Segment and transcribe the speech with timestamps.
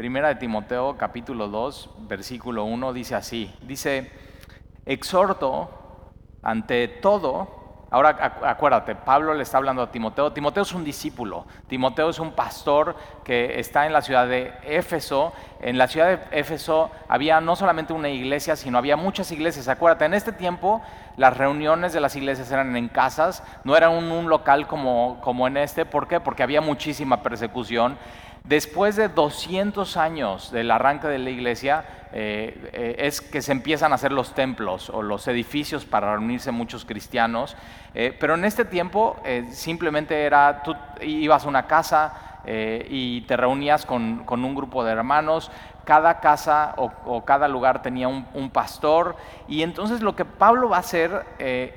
[0.00, 4.10] Primera de Timoteo capítulo 2, versículo 1 dice así, dice,
[4.86, 5.68] exhorto
[6.42, 7.60] ante todo,
[7.92, 10.32] Ahora acuérdate, Pablo le está hablando a Timoteo.
[10.32, 11.44] Timoteo es un discípulo.
[11.66, 12.94] Timoteo es un pastor
[13.24, 15.32] que está en la ciudad de Éfeso.
[15.60, 19.66] En la ciudad de Éfeso había no solamente una iglesia, sino había muchas iglesias.
[19.66, 20.80] Acuérdate, en este tiempo
[21.16, 25.48] las reuniones de las iglesias eran en casas, no era un, un local como, como
[25.48, 25.84] en este.
[25.84, 26.20] ¿Por qué?
[26.20, 27.98] Porque había muchísima persecución.
[28.44, 33.92] Después de 200 años del arranque de la iglesia, eh, eh, es que se empiezan
[33.92, 37.56] a hacer los templos o los edificios para reunirse muchos cristianos.
[37.94, 43.84] Eh, pero en este tiempo simplemente era, tú ibas a una casa y te reunías
[43.84, 45.50] con, con un grupo de hermanos,
[45.90, 49.16] cada casa o, cada lugar tenía un, pastor.
[49.48, 51.74] Y entonces lo que Pablo va a hacer eh,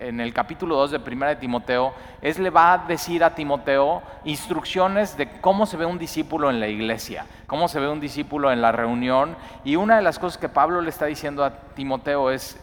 [0.00, 4.02] en, el capítulo 2 de Primera de Timoteo es le va a decir a Timoteo
[4.24, 8.50] instrucciones de cómo se ve un discípulo en la iglesia, cómo se ve un discípulo
[8.50, 9.36] en la reunión.
[9.64, 12.60] Y una de las cosas que Pablo le está diciendo a Timoteo es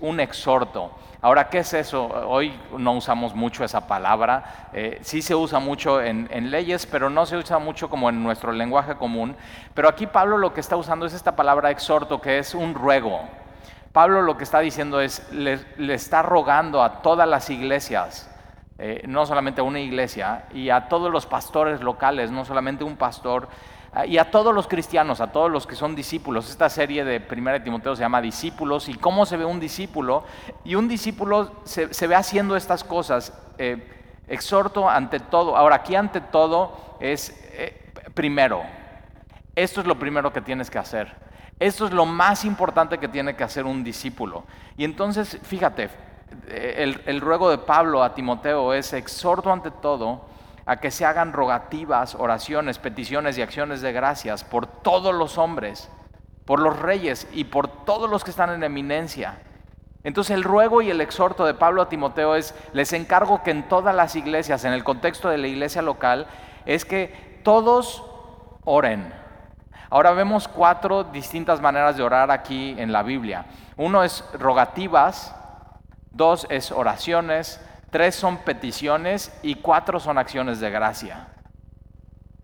[0.00, 0.92] un exhorto.
[1.20, 2.06] Ahora, ¿qué es eso?
[2.06, 4.68] Hoy no usamos mucho esa palabra.
[4.72, 8.52] Eh, sí se usa mucho en, leyes, pero no se usa mucho como en nuestro
[8.52, 9.34] lenguaje común.
[9.74, 13.22] Pero aquí Pablo lo que está usando es esta palabra exhorto, que es un ruego.
[13.92, 15.58] Pablo lo que está diciendo es, le,
[15.92, 18.30] está rogando a todas las iglesias,
[18.78, 22.96] eh, no solamente a una iglesia, y a todos los pastores locales, no solamente un
[22.96, 23.48] pastor,
[24.06, 26.50] y a todos los cristianos, a todos los que son discípulos.
[26.50, 30.24] Esta serie de 1 Timoteo se llama Discípulos y cómo se ve un discípulo.
[30.64, 33.32] Y un discípulo se, ve haciendo estas cosas.
[33.58, 33.94] Eh,
[34.28, 35.56] exhorto ante todo.
[35.56, 38.62] Ahora, aquí ante todo es eh, primero.
[39.56, 41.12] Esto es lo primero que tienes que hacer.
[41.58, 44.44] Esto es lo más importante que tiene que hacer un discípulo.
[44.76, 45.90] Y entonces, fíjate,
[46.46, 50.37] el, el ruego de Pablo a Timoteo es exhorto ante todo
[50.68, 55.90] a que se hagan rogativas, oraciones, peticiones y acciones de gracias por todos los hombres,
[56.44, 59.38] por los reyes y por todos los que están en eminencia.
[60.04, 63.66] Entonces el ruego y el exhorto de Pablo a Timoteo es, les encargo que en
[63.66, 66.26] todas las iglesias, en el contexto de la iglesia local,
[66.66, 68.04] es que todos
[68.64, 69.10] oren.
[69.88, 73.46] Ahora vemos cuatro distintas maneras de orar aquí en la Biblia.
[73.78, 75.34] Uno es rogativas,
[76.12, 77.58] dos es oraciones,
[77.90, 81.28] tres son peticiones y cuatro son acciones de gracia.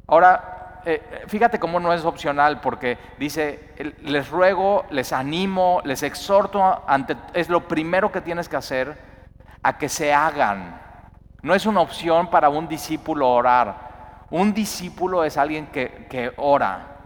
[0.06, 3.70] Ahora, eh, fíjate cómo no es opcional, porque dice,
[4.02, 8.98] les ruego, les animo, les exhorto, ante, es lo primero que tienes que hacer,
[9.62, 10.80] a que se hagan.
[11.40, 14.24] No es una opción para un discípulo orar.
[14.30, 16.96] Un discípulo es alguien que, que ora.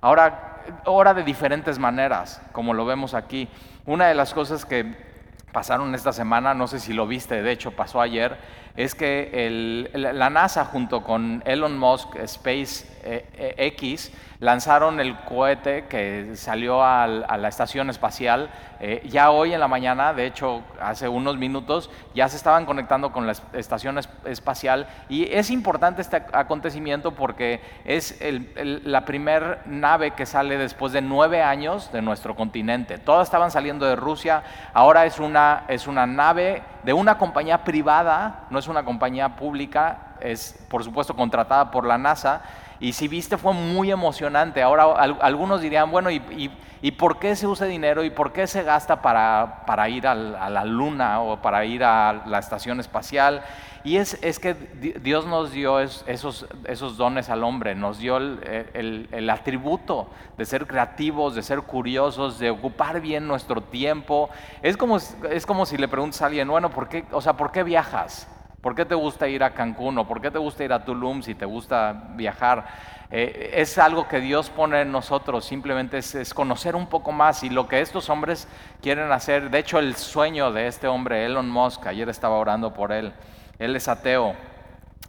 [0.00, 3.48] Ahora, ora de diferentes maneras, como lo vemos aquí.
[3.86, 5.13] Una de las cosas que
[5.54, 8.36] pasaron esta semana, no sé si lo viste, de hecho pasó ayer,
[8.76, 14.10] es que la NASA junto con Elon Musk Space eh, eh, X
[14.44, 18.50] lanzaron el cohete que salió a, la estación espacial.
[18.78, 23.10] Eh, ya hoy en la mañana, de hecho hace unos minutos, ya se estaban conectando
[23.10, 28.18] con la estación espacial y es importante este acontecimiento porque es
[28.54, 32.98] la primer nave que sale después de nueve años de nuestro continente.
[32.98, 34.42] Todas estaban saliendo de Rusia,
[34.74, 40.16] ahora es una, es una nave de una compañía privada, no es una compañía pública,
[40.20, 42.42] es por supuesto contratada por la NASA
[42.80, 44.62] y si viste fue muy emocionante.
[44.62, 44.84] Ahora
[45.20, 46.50] algunos dirían, bueno, ¿y,
[46.82, 50.14] y, por qué se usa dinero y por qué se gasta para, para ir a
[50.14, 53.42] la luna o para ir a la estación espacial?
[53.84, 54.54] Y es, es que
[55.02, 60.08] Dios nos dio esos, esos dones al hombre, nos dio el, el, atributo
[60.38, 64.30] de ser creativos, de ser curiosos, de ocupar bien nuestro tiempo.
[64.62, 67.52] Es como, es como si le preguntas a alguien, bueno, ¿por qué, o sea, ¿por
[67.52, 68.26] qué viajas?
[68.64, 71.20] ¿Por qué te gusta ir a Cancún o por qué te gusta ir a Tulum
[71.20, 72.64] si te gusta viajar?
[73.10, 77.50] Eh, es algo que Dios pone en nosotros, simplemente es, conocer un poco más y
[77.50, 78.48] lo que estos hombres
[78.80, 82.90] quieren hacer, de hecho el sueño de este hombre, Elon Musk, ayer estaba orando por
[82.90, 83.12] él,
[83.58, 84.34] él es ateo,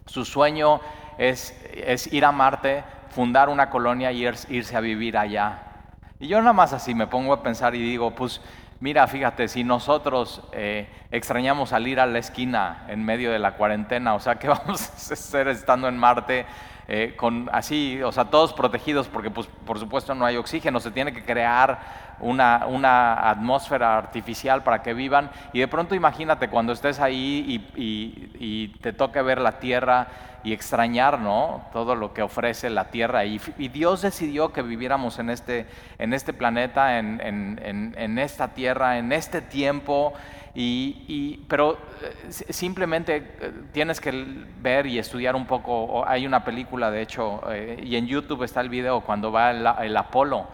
[0.04, 0.82] su sueño
[1.16, 5.62] es, es ir a Marte, fundar una colonia y irse a vivir allá.
[6.20, 8.42] Y yo nada más así me pongo a pensar y digo, pues
[8.78, 14.14] Mira, fíjate, si nosotros eh, extrañamos salir a la esquina en medio de la cuarentena,
[14.14, 16.44] o sea, ¿qué vamos a hacer estando en Marte
[16.88, 20.90] eh, con así, o sea, todos protegidos porque pues, por supuesto no hay oxígeno, se
[20.90, 26.72] tiene que crear una, una, atmósfera artificial para que vivan y de pronto imagínate cuando
[26.72, 30.06] estés ahí y, y te toque ver la Tierra
[30.46, 31.64] y extrañar ¿no?
[31.72, 33.24] todo lo que ofrece la Tierra.
[33.24, 35.66] Y, Dios decidió que viviéramos en este,
[35.98, 40.12] en este planeta, en, en, en, esta Tierra, en este tiempo.
[40.54, 44.12] Y, pero eh, simplemente eh, tienes que
[44.62, 46.06] ver y estudiar un poco.
[46.06, 49.96] Hay una película, de hecho, eh, y en YouTube está el video cuando va el,
[49.96, 50.46] Apolo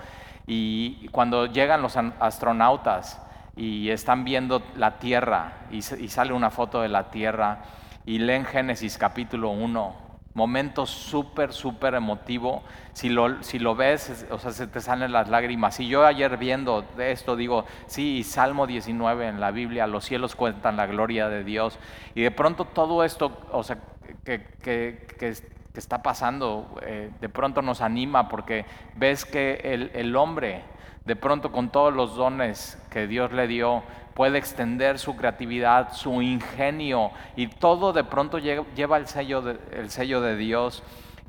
[0.47, 3.21] y cuando llegan los astronautas
[3.57, 7.63] y están viendo la Tierra y, y sale una foto de la Tierra
[8.05, 10.03] y leen Génesis capítulo 1
[10.35, 12.63] momento súper, súper emotivo.
[12.93, 15.79] Si lo, si lo ves, o sea, se te salen las lágrimas.
[15.81, 20.77] Y yo ayer viendo esto digo, sí, Salmo 19 en la Biblia, los cielos cuentan
[20.77, 21.79] la gloria de Dios.
[22.15, 23.79] Y de pronto todo esto, o sea,
[24.25, 25.47] que,
[25.81, 30.63] está pasando, eh, de pronto nos anima porque ves que el, el hombre,
[31.05, 33.83] de pronto con todos los dones que Dios le dio,
[34.15, 39.43] puede extender su creatividad, su ingenio y todo de pronto lleva el sello
[39.73, 40.83] el sello de Dios.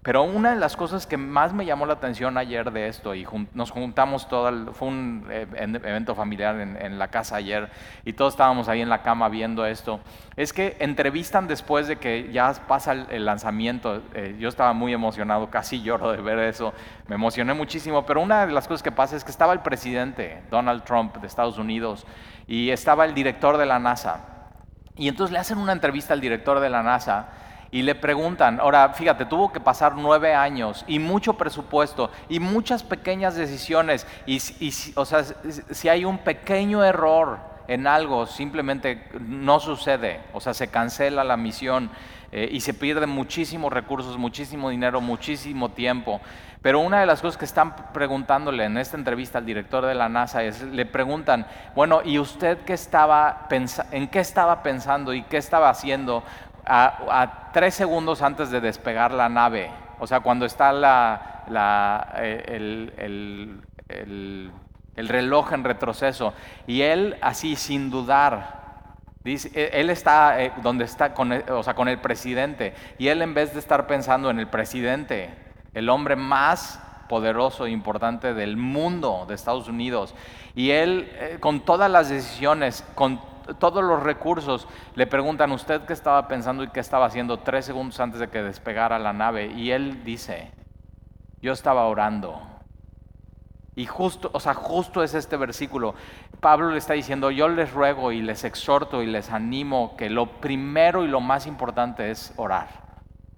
[0.03, 3.25] Pero una de las cosas que más me llamó la atención ayer de esto, y
[3.53, 7.69] nos juntamos todo, fue un eh, evento familiar en, la casa ayer,
[8.03, 10.01] y todos estábamos ahí en la cama viendo esto,
[10.35, 14.01] es que entrevistan después de que ya pasa el, lanzamiento.
[14.13, 16.73] Eh, yo estaba muy emocionado, casi lloro de ver eso,
[17.07, 20.43] me emocioné muchísimo, pero una de las cosas que pasa es que estaba el presidente,
[20.51, 22.05] Donald Trump de Estados Unidos,
[22.45, 24.25] y estaba el director de la NASA.
[24.97, 27.29] Y entonces le hacen una entrevista al director de la NASA
[27.73, 32.83] y le preguntan, ahora fíjate, tuvo que pasar nueve años y mucho presupuesto y muchas
[32.83, 34.39] pequeñas decisiones y,
[34.93, 40.67] o sea, si hay un pequeño error en algo, simplemente no sucede, o sea, se
[40.67, 41.89] cancela la misión
[42.31, 46.21] eh, y se pierden muchísimos recursos, muchísimo dinero, muchísimo tiempo.
[46.61, 50.09] Pero una de las cosas que están preguntándole en esta entrevista al director de la
[50.09, 53.47] NASA es, le preguntan, bueno, ¿y usted qué estaba
[53.91, 56.23] en qué estaba pensando y qué estaba haciendo
[56.65, 59.69] a, tres segundos antes de despegar la nave.
[59.99, 62.43] O sea, cuando está la, eh,
[62.97, 64.51] el, el,
[65.09, 66.33] reloj en retroceso.
[66.67, 71.63] Y él así, sin dudar, dice, e, él está eh, donde está, con el, o
[71.63, 72.73] sea, con el presidente.
[72.97, 75.33] Y él en vez de estar pensando en el presidente,
[75.73, 80.15] el hombre más poderoso e importante del mundo, de Estados Unidos,
[80.55, 83.19] y él eh, con todas las decisiones, con
[83.59, 87.99] todos los recursos, le preguntan, ¿usted qué estaba pensando y qué estaba haciendo tres segundos
[87.99, 89.47] antes de que despegara la nave?
[89.47, 90.51] Y él dice,
[91.41, 92.41] yo estaba orando.
[93.75, 95.95] Y justo, o sea, justo es este versículo.
[96.39, 100.27] Pablo le está diciendo, yo les ruego y les exhorto y les animo que lo
[100.27, 102.67] primero y lo más importante es orar.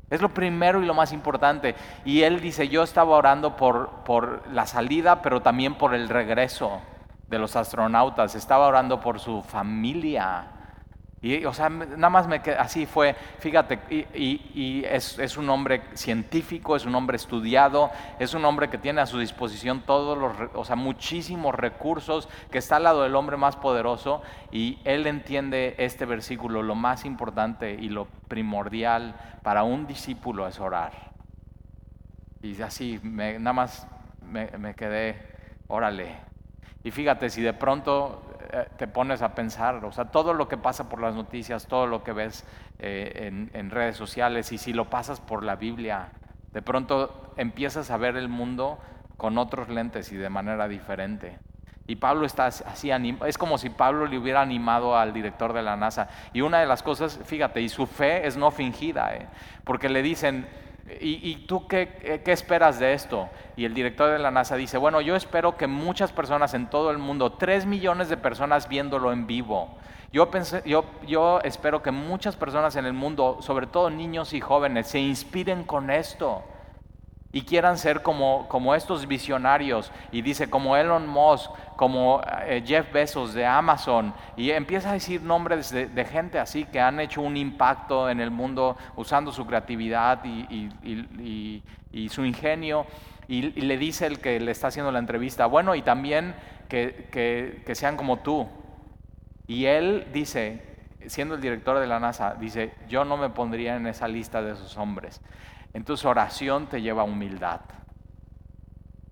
[0.09, 1.75] Es lo primero y lo más importante.
[2.03, 6.81] Y él dice, yo estaba orando por, por la salida, pero también por el regreso
[7.27, 10.51] de los astronautas, estaba orando por su familia.
[11.25, 13.79] Y, o sea, nada más me quedé, así fue, fíjate,
[14.13, 17.89] y, es, un hombre científico, es un hombre estudiado,
[18.19, 22.59] es un hombre que tiene a su disposición todos los, o sea, muchísimos recursos, que
[22.59, 24.21] está al lado del hombre más poderoso,
[24.51, 30.59] y él entiende este versículo, lo más importante y lo primordial para un discípulo es
[30.59, 30.91] orar.
[32.43, 33.87] Y así, nada más
[34.21, 35.17] me, me quedé,
[35.67, 36.34] órale,
[36.85, 38.21] y fíjate, si de pronto
[38.53, 41.87] eh, te pones a pensar, o sea, todo lo que pasa por las noticias, todo
[41.87, 42.45] lo que ves
[42.77, 46.09] eh, en, redes sociales, y si lo pasas por la Biblia,
[46.53, 48.77] de pronto empiezas a ver el mundo
[49.17, 51.39] con otros lentes y de manera diferente.
[51.87, 52.91] Y Pablo está así,
[53.25, 56.07] es como si Pablo le hubiera animado al director de la NASA.
[56.33, 59.27] Y una de las cosas, fíjate, y su fe es no fingida, ¿eh?
[59.63, 60.47] porque le dicen,
[61.01, 63.27] ¿Y, tú qué, esperas de esto?
[63.55, 66.91] Y el director de la NASA dice, bueno, yo espero que muchas personas en todo
[66.91, 69.69] el mundo, tres millones de personas viéndolo en vivo,
[70.13, 74.41] yo, pensé, yo, yo espero que muchas personas en el mundo, sobre todo niños y
[74.41, 76.43] jóvenes, se inspiren con esto
[77.35, 82.89] y quieran ser como, como estos visionarios, y dice como Elon Musk, como eh, Jeff
[82.93, 87.35] Bezos de Amazon, y empieza a decir nombres de, gente así que han hecho un
[87.35, 91.61] impacto en el mundo usando su creatividad y,
[92.07, 92.85] su ingenio,
[93.27, 96.35] y, le dice el que le está haciendo la entrevista, bueno, y también
[96.69, 97.09] que,
[97.65, 98.47] que sean como tú.
[99.45, 100.61] Y él dice,
[101.07, 104.53] siendo el director de la NASA, dice, yo no me pondría en esa lista de
[104.53, 105.19] esos hombres.
[105.75, 107.59] Entonces oración te lleva a humildad.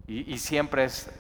[0.08, 1.12] Y, siempre es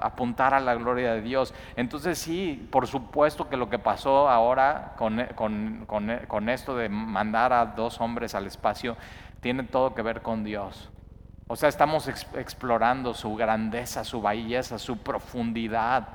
[0.00, 1.54] apuntar a la gloria de Dios.
[1.76, 5.26] Entonces sí, por supuesto que lo que pasó ahora con,
[5.86, 8.96] con, esto de mandar a dos hombres al espacio
[9.40, 10.90] tiene todo que ver con Dios.
[11.46, 16.08] O sea, estamos explorando su grandeza, su belleza, su profundidad.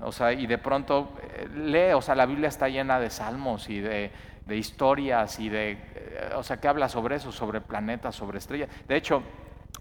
[0.00, 3.68] O sea, y de pronto eh, lee, o sea, la Biblia está llena de salmos
[3.70, 4.12] y de,
[4.48, 5.78] de historias y de,
[6.36, 8.68] o sea, que habla sobre eso, sobre planetas, sobre estrellas.
[8.86, 9.22] De hecho,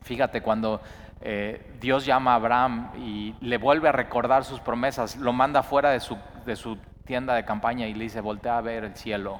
[0.01, 0.81] fíjate, cuando
[1.21, 5.91] eh, Dios llama a Abraham y le vuelve a recordar sus promesas, lo manda fuera
[5.91, 9.39] de su, de su tienda de campaña y le dice, voltea a ver el cielo.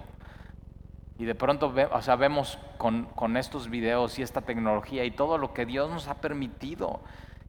[1.20, 5.38] Y de pronto o sea, vemos con, con, estos videos y esta tecnología y todo
[5.38, 7.02] lo que Dios nos ha permitido.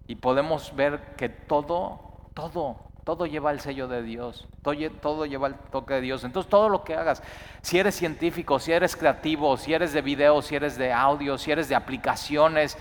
[0.07, 4.47] Y podemos ver que todo, todo, todo lleva el sello de Dios.
[4.61, 6.25] Todo, lleva el toque de Dios.
[6.25, 7.23] Entonces todo lo que hagas,
[7.63, 11.51] si eres científico, si eres creativo, si eres de video, si eres de audio, si
[11.51, 12.77] eres de aplicaciones,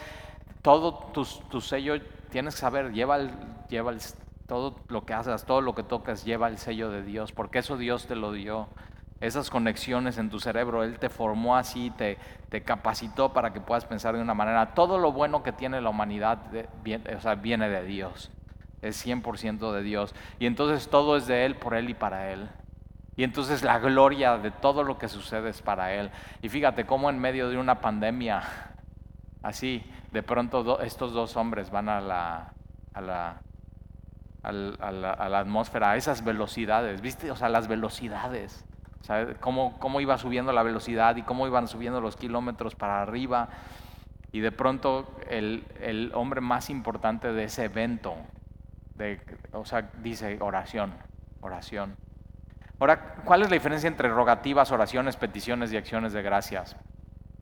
[0.61, 1.93] todo tu, sello,
[2.29, 3.31] tienes que saber, lleva el,
[3.69, 3.93] lleva
[4.47, 7.77] todo lo que hagas, todo lo que tocas, lleva el sello de Dios, porque eso
[7.77, 8.67] Dios te lo dio
[9.21, 10.83] esas conexiones en tu cerebro.
[10.83, 12.17] Él te formó así, te,
[12.49, 14.73] te, capacitó para que puedas pensar de una manera.
[14.73, 16.39] Todo lo bueno que tiene la humanidad
[16.83, 18.29] viene de Dios.
[18.87, 20.13] Es 100% de Dios.
[20.39, 22.49] Y entonces todo es de Él, por Él y para Él.
[23.15, 26.11] Y entonces la gloria de todo lo que sucede es para Él.
[26.41, 28.43] Y fíjate cómo en medio de una pandemia,
[29.41, 32.53] así, de pronto estos dos hombres van a la,
[32.93, 33.41] a la,
[34.43, 37.31] a la, a la atmósfera, a esas velocidades, ¿viste?
[37.31, 38.63] O sea, las velocidades.
[39.09, 43.49] O cómo, cómo iba subiendo la velocidad y cómo iban subiendo los kilómetros para arriba.
[44.31, 48.15] Y de pronto el, el hombre más importante de ese evento,
[48.97, 49.19] de,
[49.51, 50.93] o sea, dice oración,
[51.41, 51.95] oración.
[52.79, 56.75] Ahora, ¿cuál es la diferencia entre rogativas, oraciones, peticiones y acciones de gracias?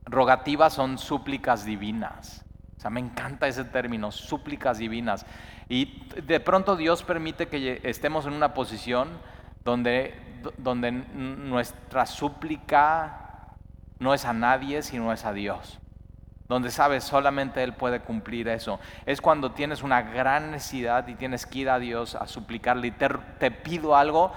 [0.04, 2.44] Rogativas son súplicas divinas.
[2.76, 5.26] O sea, me encanta ese término, súplicas divinas.
[5.68, 9.08] Y de pronto Dios permite que estemos en una posición
[9.64, 10.26] donde
[10.58, 13.54] donde nuestra súplica
[13.98, 15.78] no es a nadie, sino es a Dios.
[16.48, 18.78] Donde sabes, solamente Él puede cumplir eso.
[19.04, 22.90] Es cuando tienes una gran necesidad y tienes que ir a Dios a suplicarle y
[22.92, 24.32] te, pido algo,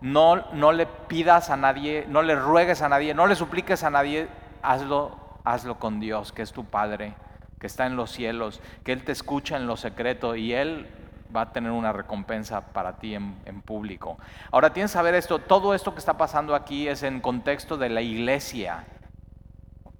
[0.00, 3.90] no, no le pidas a nadie, no le ruegues a nadie, no le supliques a
[3.90, 4.28] nadie,
[4.62, 7.14] hazlo, hazlo con Dios, que es tu Padre,
[7.58, 10.86] que está en los cielos, que Él te escucha en lo secreto y Él
[11.34, 14.18] va a tener una recompensa para ti en, público.
[14.50, 17.88] Ahora tienes que saber esto, todo esto que está pasando aquí es en contexto de
[17.88, 18.84] la iglesia.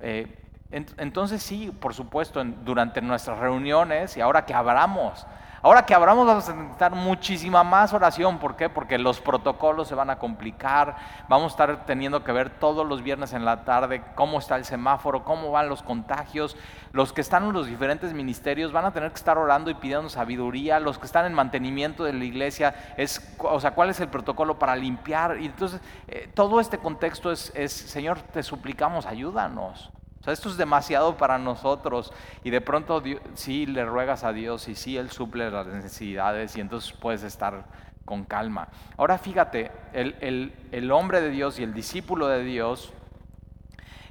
[0.01, 5.27] Eh, entonces sí, por supuesto, durante nuestras reuniones y ahora que abramos,
[5.65, 8.39] Ahora que abramos vamos a necesitar muchísima más oración.
[8.39, 8.69] ¿Por qué?
[8.69, 10.95] Porque los protocolos se van a complicar.
[11.27, 14.67] Vamos a estar teniendo que ver todos los viernes en la tarde cómo está el
[14.67, 16.55] semáforo, cómo van los contagios.
[16.93, 20.11] Los que están en los diferentes ministerios van a tener que estar orando y pidiendo
[20.11, 20.81] sabiduría.
[20.81, 24.59] Los que están en mantenimiento de la iglesia, es, o sea, ¿cuál es el protocolo
[24.59, 25.41] para limpiar?
[25.41, 29.91] Y entonces, eh, todo este contexto es, es, Señor, te suplicamos, ayúdanos.
[30.25, 32.11] O sea, esto es demasiado para nosotros
[32.45, 33.03] y de pronto
[33.35, 37.67] sí le ruegas a Dios y sí Él suple las necesidades y entonces puedes estar
[38.07, 38.69] con calma.
[38.97, 42.95] Ahora fíjate, el, el hombre de Dios y el discípulo de Dios,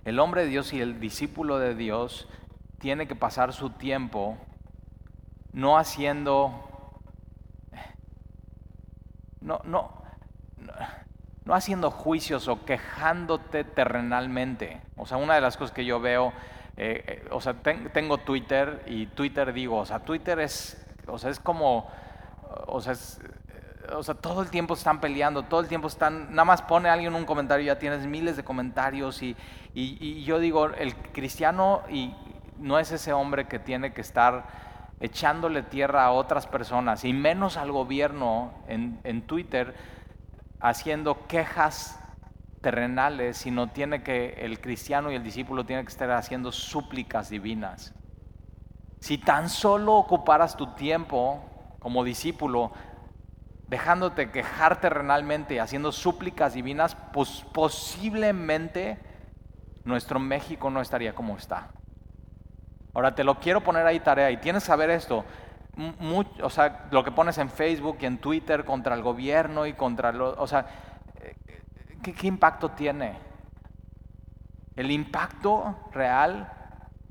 [0.06, 2.28] el hombre de Dios y el discípulo de Dios
[2.78, 4.38] tiene que pasar su tiempo
[5.52, 7.00] no haciendo,
[9.42, 10.04] no, no
[11.46, 14.82] no haciendo juicios o quejándote terrenalmente.
[14.96, 16.34] O sea, una de las cosas que yo veo,
[16.78, 21.30] eh, eh, o sea, tengo Twitter y Twitter digo, o sea, Twitter es, o sea,
[21.30, 21.90] es como,
[22.68, 22.96] o sea,
[23.92, 27.14] o sea, todo el tiempo están peleando, todo el tiempo están, nada más pone alguien
[27.16, 29.36] un comentario, ya tienes miles de comentarios y,
[29.74, 32.14] y, yo digo, el cristiano y
[32.60, 34.46] no es ese hombre que tiene que estar
[35.00, 39.76] echándole tierra a otras personas y menos al gobierno en, en Twitter,
[40.64, 42.00] haciendo quejas
[42.62, 47.94] terrenales, sino tiene que el cristiano y el discípulo tiene que estar haciendo súplicas divinas.
[49.02, 51.44] Si tan solo ocuparas tu tiempo
[51.80, 52.72] como discípulo
[53.68, 59.00] dejándote quejar terrenalmente, haciendo súplicas divinas, pues posiblemente
[59.84, 61.72] nuestro México no estaría como está.
[62.94, 65.26] Ahora te lo quiero poner ahí tarea y tienes que saber esto
[66.42, 70.12] o sea, lo que pones en Facebook y en Twitter contra el gobierno y contra
[70.12, 70.68] lo, o sea,
[72.04, 73.18] ¿qué, impacto tiene?
[74.76, 76.52] El impacto real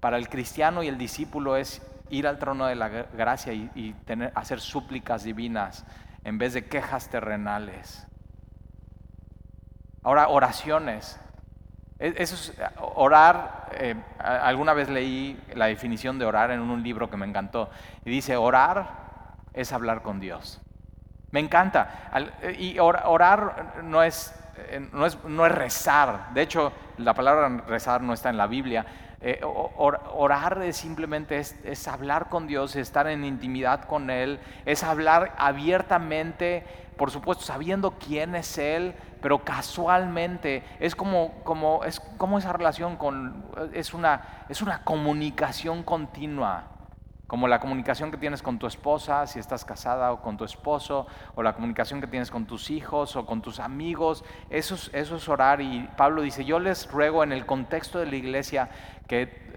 [0.01, 4.33] para el cristiano y el discípulo es ir al trono de la gracia y, tener,
[4.35, 5.85] hacer súplicas divinas
[6.25, 8.07] en vez de quejas terrenales.
[10.05, 11.19] Ahora, oraciones.
[12.03, 13.69] Eso es orar.
[13.75, 17.71] Eh, alguna vez leí la definición de orar en un libro que me encantó.
[18.05, 18.89] Y dice, orar
[19.53, 20.61] es hablar con Dios.
[21.31, 22.11] Me encanta.
[22.59, 26.35] Y orar no es, eh, no es, no es rezar.
[26.35, 28.85] De hecho, la palabra rezar no está en la Biblia.
[29.25, 35.33] Eh, orar es simplemente es, hablar con Dios, estar en intimidad con Él, es hablar
[35.39, 36.65] abiertamente,
[36.97, 42.97] por supuesto, sabiendo quién es Él, pero casualmente es como, como, es como esa relación
[42.97, 46.65] con, es una, es una comunicación continua
[47.33, 51.07] como la comunicación que tienes con tu esposa, si estás casada o con tu esposo,
[51.35, 55.17] o la comunicación que tienes con tus hijos o con tus amigos, eso es, eso
[55.17, 55.63] es orar.
[55.63, 58.69] Y Pablo dice, yo les ruego en el contexto de la iglesia
[59.09, 59.51] que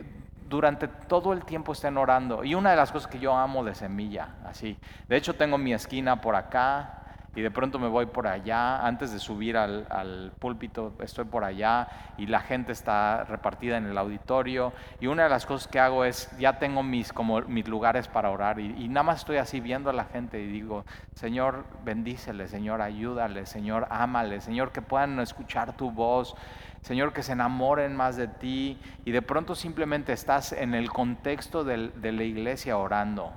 [0.48, 2.46] durante todo el tiempo estén orando.
[2.46, 4.78] Y una de las cosas que yo amo de semilla, así.
[5.10, 7.04] De hecho, tengo mi esquina por acá,
[7.36, 11.88] y de pronto me voy por allá, antes de subir al, púlpito estoy por allá
[12.18, 16.06] y la gente está repartida en el auditorio y una de las cosas que hago
[16.06, 19.90] es, ya tengo mis, como, mis lugares para orar y, nada más estoy así viendo
[19.90, 25.76] a la gente y digo, Señor, bendícele, Señor, ayúdale, Señor, ámale, Señor, que puedan escuchar
[25.76, 26.36] tu voz.
[26.82, 31.64] Señor, que se enamoren más de ti y de pronto simplemente estás en el contexto
[31.64, 33.34] de la iglesia orando.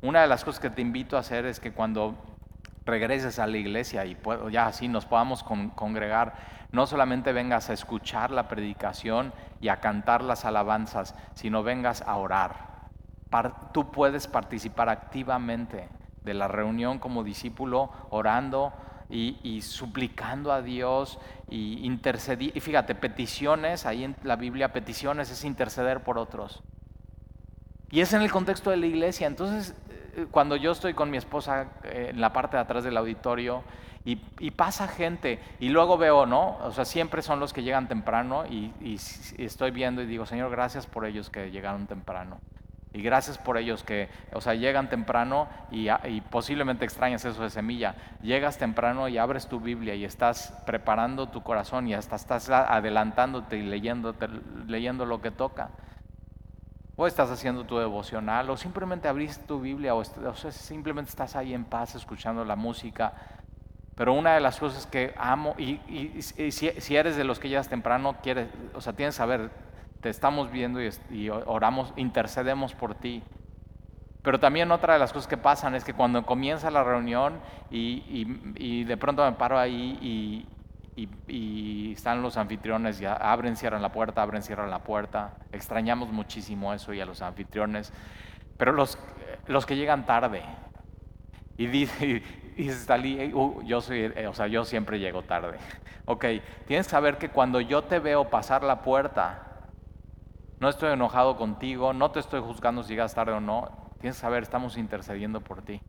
[0.00, 2.14] Una de las cosas que te invito a hacer es que cuando
[2.86, 4.16] regreses a la iglesia y
[4.50, 6.34] ya así nos podamos congregar,
[6.72, 12.16] no solamente vengas a escuchar la predicación y a cantar las alabanzas, sino vengas a
[12.16, 12.76] orar.
[13.72, 15.88] tú puedes participar activamente
[16.22, 18.72] de la reunión como discípulo, orando
[19.08, 22.52] y, suplicando a Dios y intercedir.
[22.56, 26.62] Y fíjate, peticiones, ahí en la Biblia, peticiones es interceder por otros.
[27.90, 29.26] Y es en el contexto de la iglesia.
[29.26, 29.74] Entonces,
[30.30, 33.62] cuando yo estoy con mi esposa eh, en la parte de atrás del auditorio
[34.04, 36.58] y, pasa gente y luego veo, ¿no?
[36.62, 38.96] O sea, siempre son los que llegan temprano y,
[39.36, 42.38] estoy viendo y digo, Señor, gracias por ellos que llegaron temprano.
[42.92, 45.88] Y gracias por ellos que, o sea, llegan temprano y,
[46.30, 47.96] posiblemente extrañas eso de semilla.
[48.22, 53.56] Llegas temprano y abres tu Biblia y estás preparando tu corazón y hasta estás adelantándote
[53.56, 54.14] y leyendo,
[54.68, 55.70] leyendo lo que toca
[56.96, 60.02] o estás haciendo tu devocional, o simplemente abriste tu Biblia, o,
[60.50, 63.12] simplemente estás ahí en paz escuchando la música.
[63.94, 65.78] Pero una de las cosas que amo, y,
[66.22, 69.50] si, eres de los que llegas temprano, quieres, o sea, tienes que saber,
[70.00, 73.22] te estamos viendo y, oramos, intercedemos por ti.
[74.22, 78.84] Pero también otra de las cosas que pasan es que cuando comienza la reunión y,
[78.84, 80.46] de pronto me paro ahí y,
[81.92, 85.34] están los anfitriones, ya abren, cierran la puerta, abren, cierran la puerta.
[85.52, 87.92] Extrañamos muchísimo eso y a los anfitriones.
[88.56, 88.98] Pero los,
[89.46, 90.42] los que llegan tarde,
[91.58, 92.22] y dice,
[92.56, 95.58] y uh, yo, soy, eh, o sea, yo siempre llego tarde.
[96.08, 96.24] Ok,
[96.68, 99.42] tienes que saber que cuando yo te veo pasar la puerta,
[100.60, 103.90] no estoy enojado contigo, no te estoy juzgando si llegas tarde o no.
[103.98, 105.80] Tienes que saber, estamos intercediendo por ti.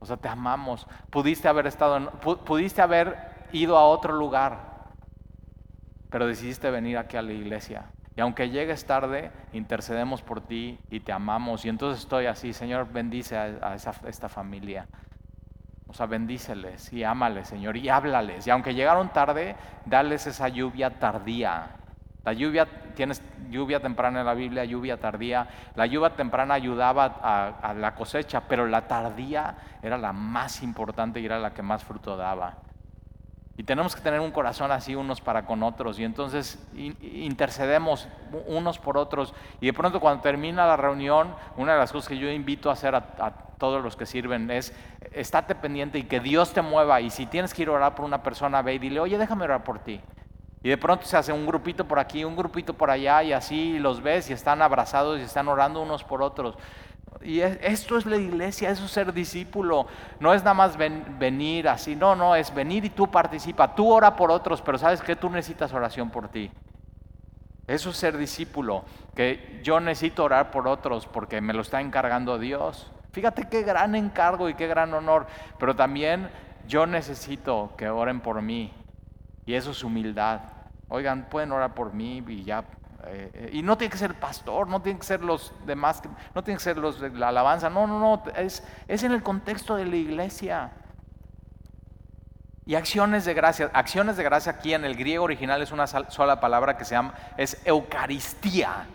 [0.00, 0.88] O sea, te amamos.
[1.10, 4.58] Pudiste haber estado, pudiste haber ido a otro lugar,
[6.10, 7.86] pero decidiste venir aquí a la iglesia.
[8.16, 11.64] Y aunque llegues tarde, intercedemos por ti y te amamos.
[11.64, 14.86] Y entonces estoy así, Señor, bendice a, esta familia.
[15.86, 18.46] O sea, bendíceles y ámales, Señor, y háblales.
[18.46, 21.76] Y aunque llegaron tarde, dales esa lluvia tardía.
[22.24, 25.48] La lluvia, tienes lluvia temprana en la Biblia, lluvia tardía.
[25.74, 31.20] La lluvia temprana ayudaba a, a la cosecha, pero la tardía era la más importante
[31.20, 32.58] y era la que más fruto daba.
[33.60, 35.98] Y tenemos que tener un corazón así unos para con otros.
[35.98, 38.08] Y entonces intercedemos
[38.46, 39.34] unos por otros.
[39.60, 42.72] Y de pronto cuando termina la reunión, una de las cosas que yo invito a
[42.72, 43.02] hacer a,
[43.58, 44.74] todos los que sirven es,
[45.12, 47.02] estate pendiente y que Dios te mueva.
[47.02, 49.44] Y si tienes que ir a orar por una persona, ve y dile, oye, déjame
[49.44, 50.00] orar por ti.
[50.62, 53.78] Y de pronto se hace un grupito por aquí, un grupito por allá, y así
[53.78, 56.56] los ves y están abrazados y están orando unos por otros.
[57.22, 59.86] Y esto es la iglesia, eso es ser discípulo.
[60.20, 63.74] No es nada más venir así, no, no, es venir y tú participa.
[63.74, 66.50] Tú ora por otros, pero sabes que tú necesitas oración por ti.
[67.66, 72.38] Eso es ser discípulo, que yo necesito orar por otros porque me lo está encargando
[72.38, 72.90] Dios.
[73.12, 75.26] Fíjate qué gran encargo y qué gran honor,
[75.58, 76.30] pero también
[76.66, 78.72] yo necesito que oren por mí.
[79.46, 80.40] Y eso es humildad.
[80.88, 82.64] Oigan, pueden orar por mí y ya
[83.06, 86.02] eh, y no tiene que ser pastor, no tiene que ser los demás,
[86.34, 89.22] no tiene que ser los de la alabanza, no, no, no, es, es en el
[89.22, 90.72] contexto de la iglesia.
[92.66, 96.40] Y acciones de gracia, acciones de gracia aquí en el griego original es una sola
[96.40, 98.86] palabra que se llama, es Eucaristía.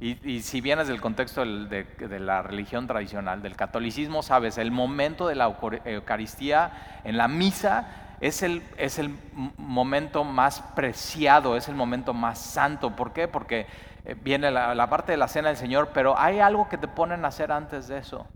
[0.00, 5.34] Y, si vienes del contexto de, la religión tradicional, del catolicismo, sabes, el momento de
[5.34, 5.52] la
[5.84, 9.16] Eucaristía en la misa es el, es el
[9.56, 12.96] momento más preciado, es el momento más santo.
[12.96, 13.28] ¿Por qué?
[13.28, 13.66] Porque
[14.04, 17.24] eh, viene la, parte de la cena del Señor, pero hay algo que te ponen
[17.24, 18.26] a hacer antes de eso.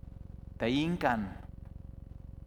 [0.56, 1.36] Te hincan.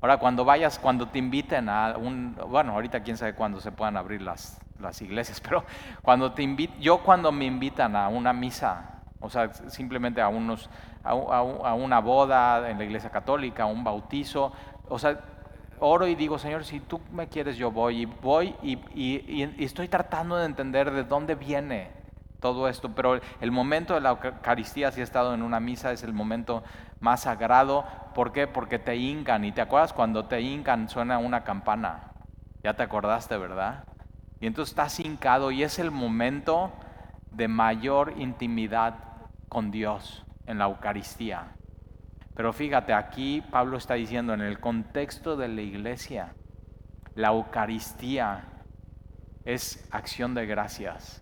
[0.01, 3.97] Ahora, cuando vayas, cuando te inviten a un, bueno, ahorita quién sabe cuándo se puedan
[3.97, 5.65] abrir las, las iglesias, pero
[6.01, 10.69] cuando te invito, yo cuando me invitan a una misa, o sea, simplemente a unos,
[11.03, 14.53] a, a una boda en la iglesia católica, a un bautizo,
[14.87, 15.19] o sea,
[15.79, 18.01] oro y digo, Señor, si tú me quieres, yo voy.
[18.01, 21.89] Y voy y, estoy tratando de entender de dónde viene
[22.39, 26.03] todo esto, pero el momento de la Eucaristía, si he estado en una misa, es
[26.03, 26.63] el momento
[26.99, 27.85] más sagrado.
[28.13, 28.47] ¿Por qué?
[28.47, 29.45] Porque te hincan.
[29.45, 32.11] Y te acuerdas cuando te hincan suena una campana.
[32.63, 33.85] Ya te acordaste, ¿verdad?
[34.39, 36.71] Y entonces estás hincado y es el momento
[37.31, 38.95] de mayor intimidad
[39.49, 41.55] con Dios en la Eucaristía.
[42.35, 46.33] Pero fíjate, aquí Pablo está diciendo en el contexto de la iglesia,
[47.15, 48.45] la Eucaristía
[49.45, 51.21] es acción de gracias.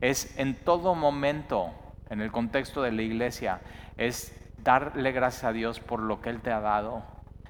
[0.00, 1.72] Es en todo momento,
[2.08, 3.60] en el contexto de la iglesia,
[3.96, 7.02] es darle gracias a Dios por lo que Él te ha dado.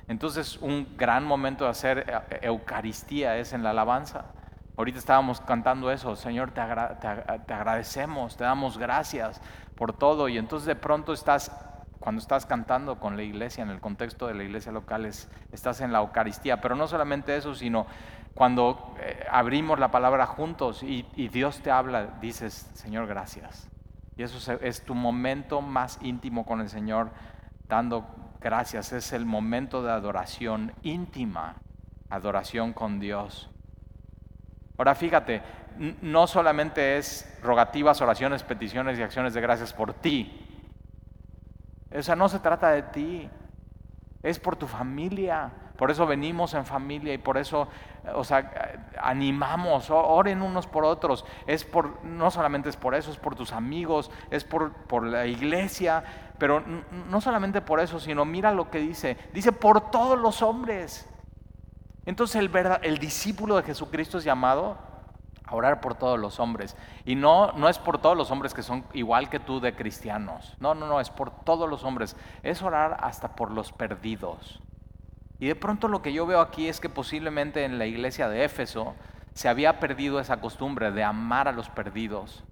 [0.09, 4.27] Entonces un gran momento de hacer eh, Eucaristía es en la alabanza.
[4.77, 9.41] Ahorita estábamos cantando eso, Señor, te, te, agradecemos, te damos gracias
[9.75, 10.29] por todo.
[10.29, 11.51] Y entonces de pronto estás,
[12.01, 15.93] cuando estás cantando con la iglesia, en el contexto de la iglesia local, estás en
[15.93, 16.61] la Eucaristía.
[16.61, 17.87] Pero no solamente eso, sino
[18.37, 23.69] cuando eh, abrimos la palabra juntos y, Dios te habla, dices, Señor, gracias.
[24.17, 27.11] Y eso es, tu momento más íntimo con el Señor,
[27.67, 28.07] dando
[28.41, 28.93] gracias.
[28.93, 31.57] Es el momento de adoración íntima,
[32.11, 33.51] adoración con Dios.
[34.79, 35.43] Ahora fíjate,
[36.03, 40.46] no solamente es rogativas, oraciones, peticiones y acciones de gracias por ti.
[41.97, 43.31] O sea, no se trata de ti,
[44.23, 45.51] es por tu familia.
[45.77, 47.69] Por eso venimos en familia y por eso,
[48.15, 51.25] o sea, animamos, oren unos por otros.
[51.47, 55.27] Es por, no solamente es por eso, es por tus amigos, es por, por la
[55.27, 56.03] iglesia,
[56.39, 56.63] pero
[57.09, 59.19] no solamente por eso, sino mira lo que dice.
[59.35, 61.09] Dice por todos los hombres.
[62.07, 62.51] Entonces el,
[62.83, 64.79] el discípulo de Jesucristo es llamado
[65.51, 66.77] orar por todos los hombres.
[67.05, 70.57] Y no, no es por todos los hombres que son igual que tú de cristianos.
[70.61, 72.17] No, no, no, es por todos los hombres.
[72.43, 74.61] Es orar hasta por los perdidos.
[75.39, 78.45] Y de pronto lo que yo veo aquí es que posiblemente en la iglesia de
[78.45, 78.95] Éfeso
[79.35, 82.43] se había perdido esa costumbre de amar a los perdidos.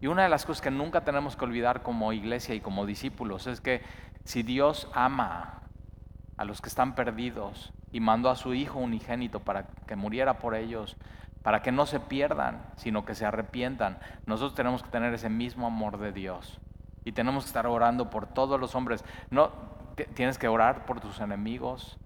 [0.00, 3.46] Y una de las cosas que nunca tenemos que olvidar como iglesia y como discípulos
[3.46, 3.82] es que
[4.24, 5.60] si Dios ama
[6.38, 10.54] a los que están perdidos y mandó a su Hijo unigénito para que muriera por
[10.54, 10.96] ellos,
[11.42, 13.98] para que no se pierdan, sino que se arrepientan.
[14.26, 16.60] Nosotros tenemos que tener ese mismo amor de Dios
[17.04, 19.04] y tenemos que estar orando por todos los hombres.
[19.30, 19.50] No
[20.14, 21.98] tienes que orar por tus enemigos,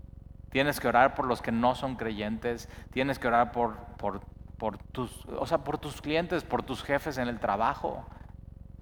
[0.51, 4.21] tienes que orar por los que no son creyentes, tienes que orar por, por,
[4.57, 8.07] por tus, o sea, por tus clientes, por tus jefes en el trabajo.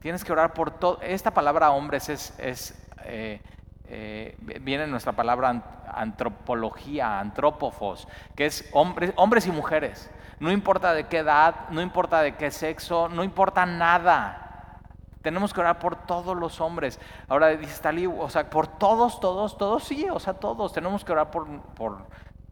[0.01, 1.01] Tienes que orar por todo.
[1.01, 3.41] Esta palabra hombres es, es eh,
[3.87, 10.11] eh, viene nuestra palabra antropología, antrópofos, que es hombres, hombres y mujeres.
[10.43, 14.81] No importa de qué edad, no importa de qué sexo, no importa nada.
[15.23, 16.99] Tenemos que orar por todos los hombres.
[17.29, 20.73] Ahora dice Talí, o sea, por todos, todos, todos, sí, o sea, todos.
[20.73, 22.07] Tenemos que orar por, por,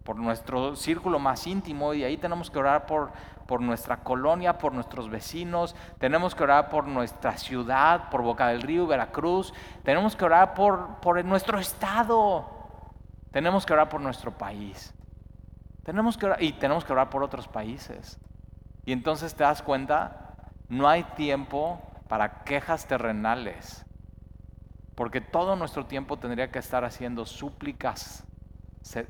[0.05, 3.11] por nuestro círculo más íntimo y ahí tenemos que orar por,
[3.49, 8.63] por nuestra colonia, por nuestros vecinos, tenemos que orar por nuestra ciudad, por Boca del
[8.63, 12.49] Río, Veracruz, tenemos que orar por, por nuestro estado,
[13.33, 14.95] tenemos que orar por nuestro país,
[15.85, 18.19] tenemos que orar, y tenemos que orar por otros países.
[18.85, 20.35] Y entonces te das cuenta,
[20.69, 23.85] no hay tiempo para quejas terrenales,
[24.95, 28.25] porque todo nuestro tiempo tendría que estar haciendo súplicas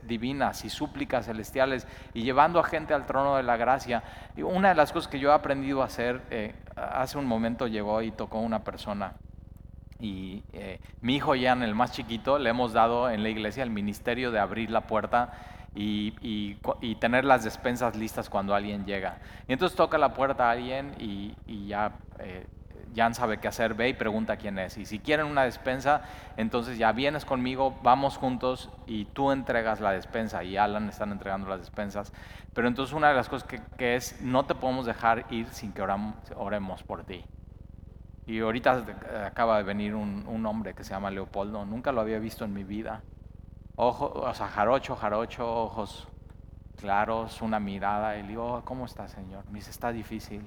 [0.03, 4.03] divinas y súplicas celestiales y llevando a gente al trono de la gracia.
[4.37, 7.67] Y una de las cosas que yo he aprendido a hacer, eh, hace un momento
[7.67, 9.15] llegó y tocó una persona
[10.01, 13.71] y eh, mi hijo Jan, el más chiquito, le hemos dado en la iglesia el
[13.71, 15.33] ministerio de abrir la puerta
[15.75, 16.57] y,
[17.01, 19.19] tener las despensas listas cuando alguien llega.
[19.49, 22.47] Y entonces toca la puerta a alguien y, y ya eh,
[22.95, 24.77] Jan sabe qué hacer, ve y pregunta quién es.
[24.77, 26.03] Y si quieren una despensa,
[26.37, 31.49] entonces ya vienes conmigo, vamos juntos y tú entregas la despensa y Alan están entregando
[31.49, 32.13] las despensas.
[32.53, 35.83] Pero entonces una de las cosas que, es, no te podemos dejar ir sin que
[35.83, 37.25] oremos por ti.
[38.27, 38.85] Y ahorita
[39.27, 42.65] acaba de venir un, hombre que se llama Leopoldo, nunca lo había visto en mi
[42.65, 43.03] vida.
[43.83, 46.07] Ojo, o sea, jarocho, jarocho, ojos
[46.77, 48.19] claros, una mirada.
[48.19, 49.47] Y le digo, oh, ¿cómo está, Señor?
[49.47, 50.47] Me dice, está difícil.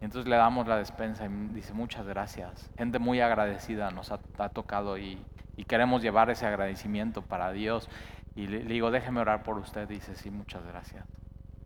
[0.00, 2.70] Entonces le damos la despensa y dice muchas gracias.
[2.78, 5.22] Gente muy agradecida nos ha, tocado y,
[5.68, 7.90] queremos llevar ese agradecimiento para Dios.
[8.34, 9.86] Y le, digo, déjeme orar por usted.
[9.86, 11.04] Dice, sí, muchas gracias.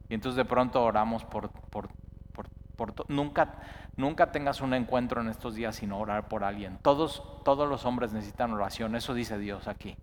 [0.08, 1.50] Y entonces de pronto oramos por...
[1.50, 1.90] por,
[2.32, 3.54] por, por nunca,
[3.94, 6.78] nunca tengas un encuentro en estos días sin orar por alguien.
[6.82, 8.96] Todos, todos los hombres necesitan oración.
[8.96, 9.96] Eso dice Dios aquí.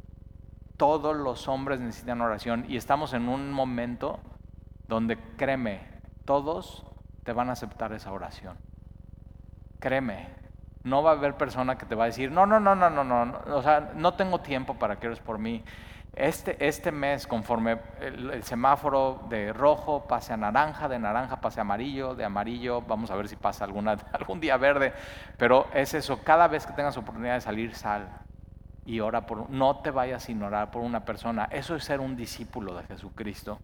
[0.77, 2.65] Todos los hombres necesitan oración.
[2.67, 4.19] Y estamos en un momento
[4.87, 5.81] donde, créeme,
[6.25, 6.85] todos
[7.23, 8.57] te van a aceptar esa oración.
[9.79, 10.29] Créeme,
[10.83, 13.03] no va a haber persona que te va a decir, no, no, no, no, no,
[13.03, 15.63] no, o sea, no tengo tiempo para que ores por mí.
[16.13, 21.61] este, este mes, conforme el, semáforo de rojo pase a naranja, de naranja pase a
[21.61, 24.93] amarillo, de amarillo, vamos a ver si pasa alguna, algún día verde,
[25.37, 28.26] pero es eso, cada vez que tengas oportunidad de salir, sal
[28.87, 31.49] y ora por, no te vayas sin orar por una persona.
[31.51, 33.59] Eso es ser un discípulo de Jesucristo.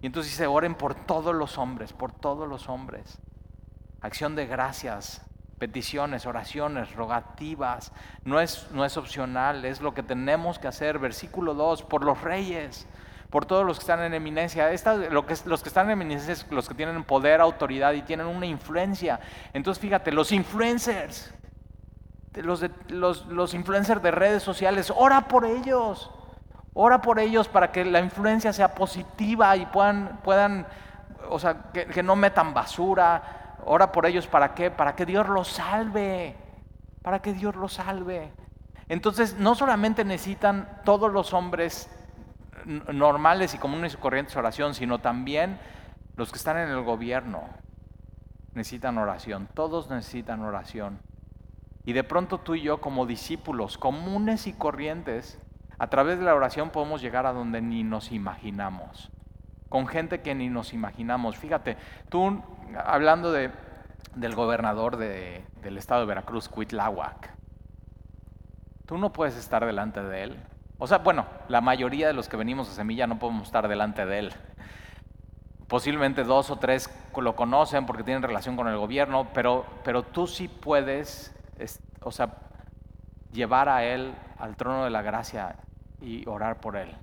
[0.00, 3.18] Y entonces dice, oren por todos los hombres, por todos los hombres.
[4.00, 5.26] Acción de gracias,
[5.58, 7.92] peticiones, oraciones, rogativas.
[8.24, 11.00] No es, no es opcional, es lo que tenemos que hacer.
[11.00, 12.86] Versículo 2, por los reyes,
[13.30, 14.70] por todos los que están en eminencia.
[15.10, 18.28] lo que, los que están en eminencia es los que tienen poder, autoridad y tienen
[18.28, 19.18] una influencia.
[19.52, 21.34] Entonces fíjate, los influencers,
[22.34, 26.10] los, los, los influencers de redes sociales, ora por ellos.
[26.72, 30.66] Ora por ellos para que la influencia sea positiva y puedan, puedan
[31.28, 34.70] o sea, que, que no metan basura, Ora por ellos para qué?
[34.70, 36.36] Para que Dios los salve.
[37.02, 38.32] Para que Dios los salve.
[38.88, 41.90] Entonces, no solamente necesitan todos los hombres
[42.64, 45.58] normales y comunes y corrientes oración, sino también
[46.16, 47.44] los que están en el gobierno
[48.54, 49.48] necesitan oración.
[49.54, 50.98] Todos necesitan oración.
[51.84, 55.38] Y de pronto tú y yo como discípulos comunes y corrientes,
[55.78, 59.10] a través de la oración podemos llegar a donde ni nos imaginamos
[59.70, 61.38] con gente que ni nos imaginamos.
[61.38, 61.78] Fíjate,
[62.10, 62.42] tú
[62.84, 63.50] hablando de,
[64.16, 67.32] del gobernador del estado de Veracruz, Cuitláhuac,
[68.84, 70.36] tú no puedes estar delante de él.
[70.78, 74.04] O sea, bueno, la mayoría de los que venimos a Semilla no podemos estar delante
[74.04, 74.32] de él.
[75.68, 80.26] Posiblemente dos o tres lo conocen porque tienen relación con el gobierno, pero, pero tú
[80.26, 81.32] sí puedes,
[82.02, 82.36] o sea,
[83.32, 85.56] llevar a él al trono de la gracia
[86.00, 86.96] y orar por él.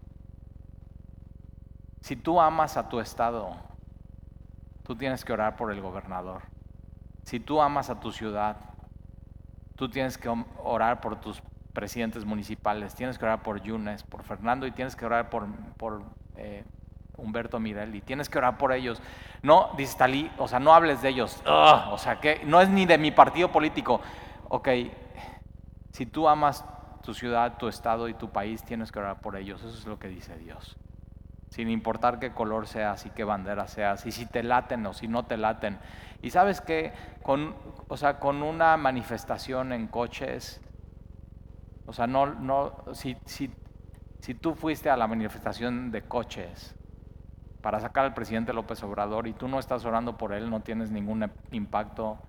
[2.02, 3.56] Si tú amas a tu estado,
[4.84, 6.42] tú tienes que orar por el gobernador.
[7.24, 8.58] Si tú amas a tu ciudad,
[9.76, 10.30] tú tienes que
[10.64, 11.42] orar por tus
[11.74, 15.46] presidentes municipales, tienes que orar por Yunes, por Fernando y tienes que orar por,
[15.78, 16.02] por
[16.38, 16.64] eh,
[17.18, 19.02] Humberto Mirelli, tienes que orar por ellos.
[19.42, 22.86] No, dice Talí, o sea, no hables de ellos, o sea, que no es ni
[22.86, 24.02] de mi partido político.
[24.50, 24.70] Ok,
[25.92, 26.66] si tú amas
[27.04, 30.00] tu ciudad, tu estado y tu país, tienes que orar por ellos, eso es lo
[30.00, 30.78] que dice Dios
[31.50, 35.08] sin importar qué color seas y qué bandera seas, y si te laten o si
[35.08, 35.80] no te laten.
[36.22, 37.56] Y sabes que con,
[37.88, 40.62] o sea, con una manifestación en coches,
[41.86, 43.50] o sea, no, no, si, si,
[44.20, 46.76] si tú fuiste a la manifestación de coches
[47.62, 50.92] para sacar al presidente López Obrador y tú no estás orando por él, no tienes
[50.92, 52.20] ningún impacto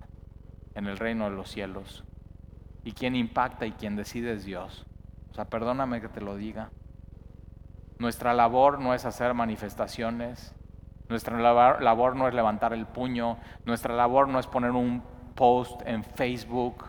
[0.75, 2.05] en el reino de los cielos.
[2.83, 4.85] Y quien impacta y quien decide es Dios.
[5.31, 6.71] O sea, perdóname que te lo diga.
[7.97, 10.55] Nuestra labor no es hacer manifestaciones,
[11.09, 15.03] nuestra labor, no es levantar el puño, nuestra labor no es poner un
[15.35, 16.85] post en Facebook,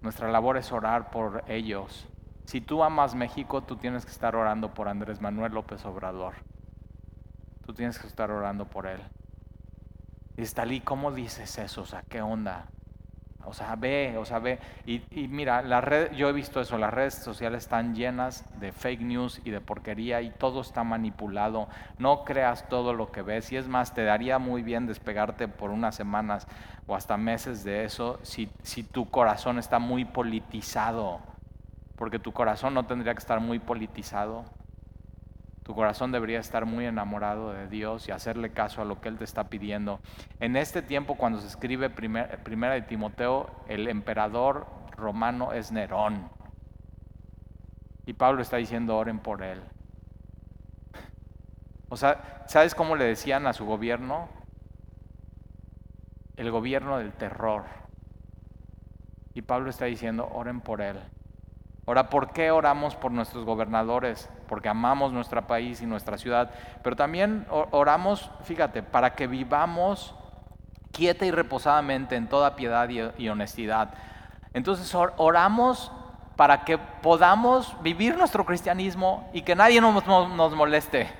[0.00, 2.08] nuestra labor es orar por ellos.
[2.44, 6.34] Si tú amas México, tú tienes que estar orando por Andrés Manuel López Obrador.
[7.66, 9.00] Tú tienes que estar orando por él.
[10.36, 11.82] Y Stalí, ¿cómo dices eso?
[11.82, 12.68] O sea, ¿qué onda?
[13.44, 14.58] O sea, ve, o sea, ve.
[14.86, 19.00] Y, mira, la red, yo he visto eso, las redes sociales están llenas de fake
[19.00, 21.68] news y de porquería y todo está manipulado.
[21.98, 23.50] No creas todo lo que ves.
[23.52, 26.46] Y es más, te daría muy bien despegarte por unas semanas
[26.86, 31.20] o hasta meses de eso si, si tu corazón está muy politizado.
[31.96, 34.44] Porque tu corazón no tendría que estar muy politizado.
[35.70, 39.18] Tu corazón debería estar muy enamorado de Dios y hacerle caso a lo que Él
[39.18, 40.00] te está pidiendo.
[40.40, 46.28] En este tiempo, cuando se escribe Primera de Timoteo, el emperador romano es Nerón.
[48.04, 49.62] Y Pablo está diciendo, oren por él.
[51.88, 54.28] O sea, ¿sabes cómo le decían a su gobierno?
[56.34, 57.66] El gobierno del terror.
[59.34, 60.98] Y Pablo está diciendo, oren por él.
[61.90, 64.30] Ahora, ¿por qué oramos por nuestros gobernadores?
[64.46, 66.52] Porque amamos nuestro país y nuestra ciudad,
[66.84, 70.14] pero también oramos, fíjate, para que vivamos
[70.92, 73.92] quieta y reposadamente en toda piedad y, honestidad.
[74.54, 75.90] Entonces oramos
[76.36, 81.10] para que podamos vivir nuestro cristianismo y que nadie nos, nos moleste.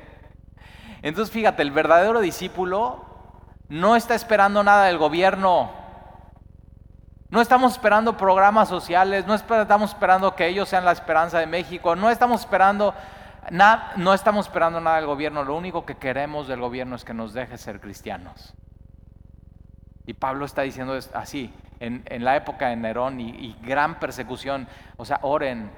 [1.03, 3.07] Entonces fíjate, el verdadero discípulo
[3.69, 5.80] no está esperando nada del gobierno,
[7.31, 11.95] no estamos esperando programas sociales, no estamos esperando que ellos sean la esperanza de México,
[11.95, 12.95] no estamos esperando
[13.51, 17.15] nada, no estamos esperando nada del gobierno, lo único que queremos del gobierno es que
[17.15, 18.55] nos deje ser cristianos.
[20.07, 24.67] Y Pablo está diciendo así, en, la época de Nerón y, y, gran persecución,
[24.97, 25.71] o sea, oren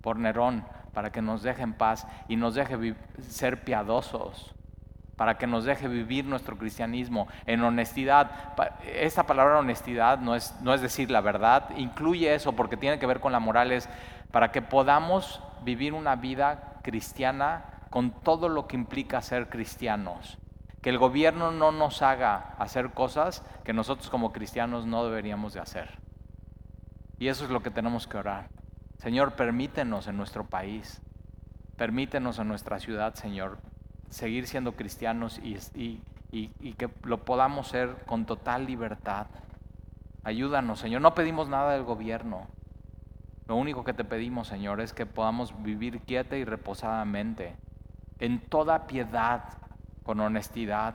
[0.00, 0.64] por Nerón
[0.94, 2.94] para que nos deje en paz y nos deje
[3.28, 4.54] ser piadosos.
[5.16, 8.30] Para que nos deje vivir nuestro cristianismo en honestidad.
[8.84, 13.06] Esta palabra honestidad no es, no es decir la verdad, incluye eso porque tiene que
[13.06, 13.88] ver con la moral, es
[14.30, 20.38] para que podamos vivir una vida cristiana con todo lo que implica ser cristianos.
[20.82, 25.60] Que el gobierno no nos haga hacer cosas que nosotros como cristianos no deberíamos de
[25.60, 25.98] hacer.
[27.18, 28.48] Y eso es lo que tenemos que orar.
[28.98, 31.00] Señor, permítenos en nuestro país,
[31.76, 33.58] permítenos en nuestra ciudad, Señor,
[34.10, 36.00] seguir siendo cristianos y,
[36.76, 39.26] que lo podamos ser con total libertad.
[40.22, 41.02] Ayúdanos, Señor.
[41.02, 42.46] No pedimos nada del gobierno.
[43.46, 47.56] Lo único que te pedimos, Señor, es que podamos vivir quieta y reposadamente,
[48.18, 49.44] en toda piedad,
[50.02, 50.94] con honestidad.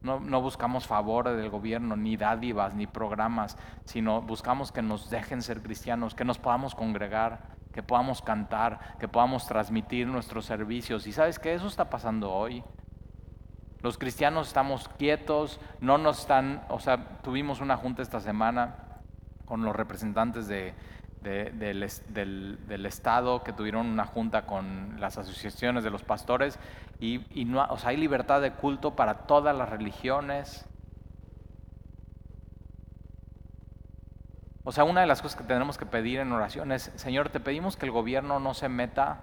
[0.00, 5.42] No, no, buscamos favores del gobierno, ni dádivas, ni programas, sino buscamos que nos dejen
[5.42, 11.06] ser cristianos, que nos podamos congregar, que podamos cantar, que podamos transmitir nuestros servicios.
[11.06, 12.64] Y sabes que eso está pasando hoy.
[13.82, 18.76] Los cristianos estamos quietos, no nos están, o sea, tuvimos una junta esta semana
[19.44, 20.72] con los representantes de,
[21.20, 26.58] del, Estado que tuvieron una junta con las asociaciones de los pastores
[26.98, 30.64] y, y no, o sea, hay libertad de culto para todas las religiones,
[34.68, 37.38] O sea, una de las cosas que tenemos que pedir en oración es, Señor, te
[37.38, 39.20] pedimos que el gobierno no se meta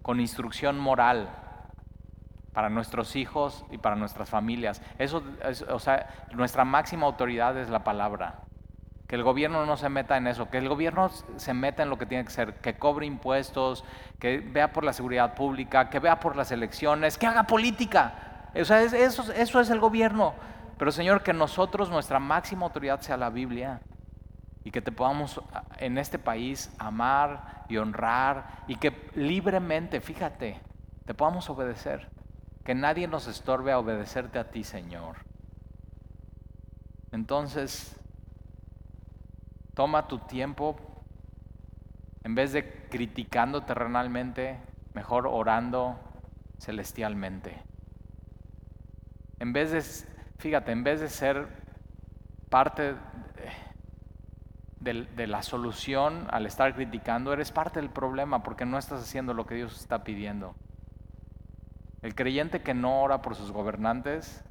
[0.00, 1.28] con instrucción moral
[2.54, 4.80] para nuestros hijos y para nuestras familias.
[4.98, 5.22] Eso,
[5.68, 8.36] o sea, nuestra máxima autoridad es la palabra.
[9.06, 11.98] Que el gobierno no se meta en eso, que el gobierno se meta en lo
[11.98, 13.84] que tiene que ser, que cobre impuestos,
[14.18, 18.48] que vea por la seguridad pública, que vea por las elecciones, que haga política.
[18.58, 20.32] O sea, eso, eso es el gobierno.
[20.78, 23.82] Pero Señor, que nosotros, nuestra máxima autoridad sea la Biblia
[24.64, 25.40] y que te podamos
[25.78, 30.58] en este país amar y honrar y que libremente, fíjate,
[31.04, 32.08] te podamos obedecer.
[32.64, 35.18] Que nadie nos estorbe a obedecerte a ti, Señor.
[37.12, 37.94] Entonces,
[39.74, 40.76] toma tu tiempo,
[42.22, 44.58] en vez de criticando terrenalmente,
[44.94, 45.98] mejor orando
[46.58, 47.62] celestialmente.
[49.38, 49.82] En vez de,
[50.38, 51.48] fíjate, en vez de ser
[52.48, 52.94] parte
[54.92, 59.54] la solución al estar criticando, eres parte del problema porque no estás haciendo lo que
[59.54, 60.54] Dios está pidiendo.
[62.02, 64.44] El creyente que no ora por sus gobernantes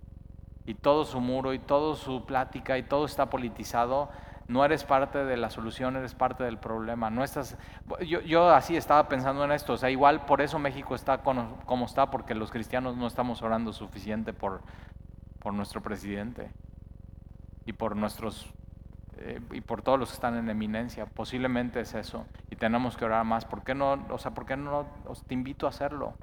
[0.65, 4.10] y todo su muro y toda su plática y todo está politizado,
[4.48, 7.10] no eres parte de la solución, eres parte del problema.
[7.10, 7.58] No estás,
[8.06, 11.86] yo, yo así estaba pensando en esto, o sea, igual por eso México está como
[11.86, 14.62] está, porque los cristianos no estamos orando suficiente por,
[15.39, 16.50] por nuestro presidente
[17.65, 18.52] y por nuestros
[19.26, 21.06] eh, y por todos los que están en eminencia.
[21.06, 22.26] Posiblemente es eso.
[22.50, 23.46] Y tenemos que orar más.
[23.46, 24.06] ¿Por qué no?
[24.10, 24.86] O sea, ¿por qué no?
[25.06, 26.16] Os, te invito a hacerlo.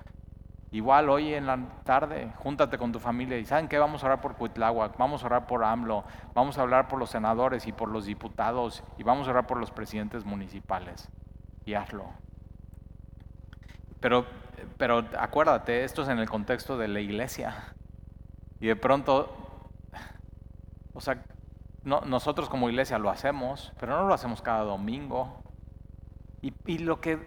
[0.70, 3.78] Igual hoy en la tarde, júntate con tu familia y ¿saben qué?
[3.78, 7.10] Vamos a orar por Cuitláhuac, vamos a orar por AMLO, vamos a hablar por los
[7.10, 11.08] senadores y por los diputados y vamos a orar por los presidentes municipales.
[11.64, 12.10] Y hazlo.
[13.98, 14.26] Pero,
[14.76, 17.74] pero acuérdate, esto es en el contexto de la iglesia.
[18.60, 19.34] Y de pronto,
[20.92, 21.24] o sea,
[21.84, 25.42] nosotros como iglesia lo hacemos, pero no lo hacemos cada domingo.
[26.42, 27.18] Y, lo que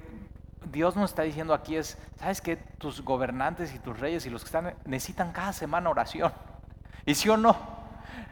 [0.72, 4.44] Dios nos está diciendo aquí es, ¿sabes que Tus gobernantes y tus reyes y los
[4.44, 6.32] que están necesitan cada semana oración.
[7.06, 7.56] ¿Y sí o no?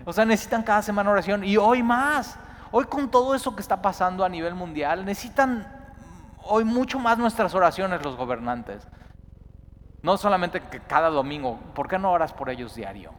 [0.05, 1.43] O sea, necesitan cada semana oración.
[1.43, 2.37] Y hoy más.
[2.71, 5.67] Hoy con todo eso que está pasando a nivel mundial, necesitan
[6.43, 8.87] hoy mucho más nuestras oraciones los gobernantes.
[10.01, 13.13] No solamente que cada domingo, ¿por qué no oras por ellos diario?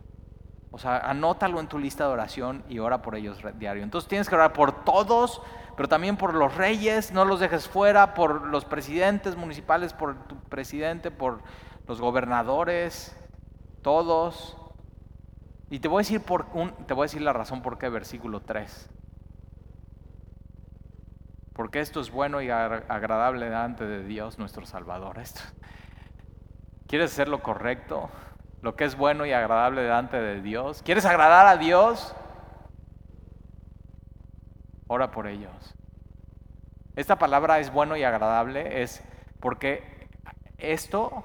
[0.72, 3.82] O sea, anótalo en tu lista de oración y ora por ellos diario.
[3.82, 5.42] Entonces tienes que orar por todos,
[5.76, 10.36] pero también por los reyes, no los dejes fuera, por los presidentes municipales, por tu
[10.36, 11.42] presidente, por
[11.86, 13.14] los gobernadores,
[13.82, 14.56] todos.
[15.68, 17.90] Y te voy a decir por un, te voy a decir la razón por qué
[17.90, 18.88] versículo 3.
[21.52, 25.18] Porque esto es bueno y agradable delante de Dios nuestro Salvador.
[25.18, 25.42] Esto.
[26.86, 28.10] ¿Quieres hacer lo correcto?
[28.62, 30.82] Lo que es bueno y agradable delante de Dios.
[30.82, 32.14] ¿Quieres agradar a Dios?
[34.86, 35.74] Ora por ellos.
[36.94, 39.02] Esta palabra es bueno y agradable, es
[39.40, 40.08] porque
[40.58, 41.24] esto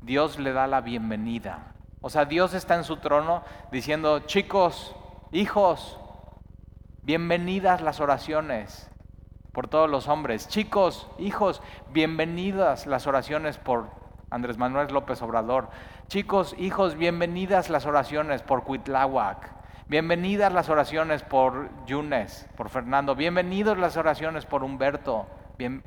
[0.00, 1.74] Dios le da la bienvenida.
[2.00, 4.94] O sea, Dios está en su trono diciendo, chicos,
[5.32, 5.98] hijos,
[7.02, 8.90] bienvenidas las oraciones
[9.52, 10.46] por todos los hombres.
[10.48, 11.60] Chicos, hijos,
[11.92, 13.90] bienvenidas las oraciones por
[14.30, 15.70] Andrés Manuel López Obrador.
[16.10, 19.52] Chicos, hijos, bienvenidas las oraciones por Cuitláhuac.
[19.86, 23.14] Bienvenidas las oraciones por Yunes, por Fernando.
[23.14, 25.28] Bienvenidos las oraciones por Humberto.
[25.56, 25.84] Bien,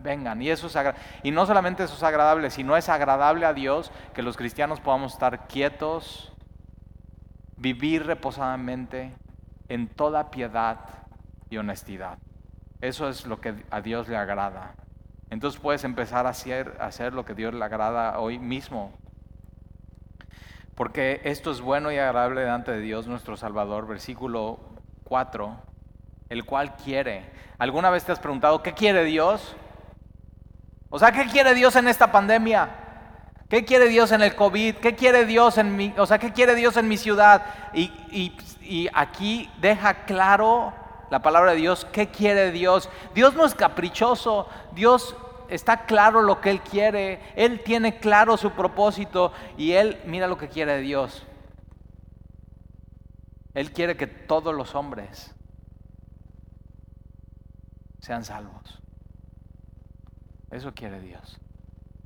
[0.00, 0.42] vengan.
[0.42, 0.76] Y eso es
[1.22, 5.14] y no solamente eso es agradable, sino es agradable a Dios que los cristianos podamos
[5.14, 6.30] estar quietos,
[7.56, 9.14] vivir reposadamente
[9.70, 10.80] en toda piedad
[11.48, 12.18] y honestidad.
[12.82, 14.74] Eso es lo que a Dios le agrada.
[15.30, 18.92] Entonces puedes empezar a hacer, a hacer lo que Dios le agrada hoy mismo.
[20.82, 24.58] Porque esto es bueno y agradable delante de Dios nuestro Salvador, versículo
[25.04, 25.56] 4,
[26.28, 27.30] el cual quiere.
[27.58, 29.54] ¿Alguna vez te has preguntado qué quiere Dios?
[30.90, 32.68] O sea, ¿qué quiere Dios en esta pandemia?
[33.48, 34.74] ¿Qué quiere Dios en el COVID?
[34.78, 37.46] ¿Qué quiere Dios en mi, o sea, qué quiere Dios en mi ciudad?
[37.72, 40.74] Y, y aquí deja claro
[41.10, 42.90] la palabra de Dios, ¿qué quiere Dios?
[43.14, 45.14] Dios no es caprichoso, Dios
[45.54, 50.38] está claro lo que Él quiere, Él tiene claro su propósito y Él mira lo
[50.38, 51.26] que quiere de Dios.
[53.54, 55.34] Él quiere que todos los hombres
[58.00, 58.80] sean salvos.
[60.50, 61.38] Eso quiere Dios.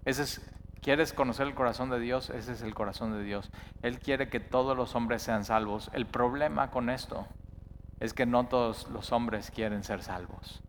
[0.04, 0.40] Ese es,
[0.86, 2.30] ¿Quieres conocer el corazón de Dios?
[2.30, 3.50] Ese es el corazón de Dios.
[3.82, 5.90] Él quiere que todos los hombres sean salvos.
[5.92, 7.26] El problema con esto
[7.98, 10.62] es que no todos los hombres quieren ser salvos.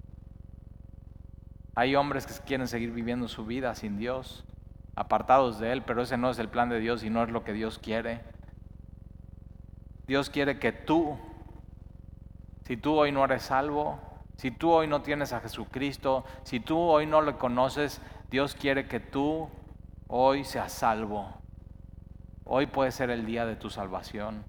[1.77, 4.43] Hay hombres que quieren seguir viviendo su vida sin Dios,
[4.95, 7.43] apartados de Él, pero ese no es el plan de Dios y no es lo
[7.43, 8.21] que Dios quiere.
[10.07, 11.19] Dios quiere que tú,
[12.65, 13.99] si tú hoy no eres salvo,
[14.37, 18.01] si tú hoy no tienes a Jesucristo, si tú hoy no le conoces,
[18.31, 19.47] Dios quiere que tú
[20.07, 21.31] hoy seas salvo.
[22.43, 24.45] Hoy puede ser el día de tu salvación.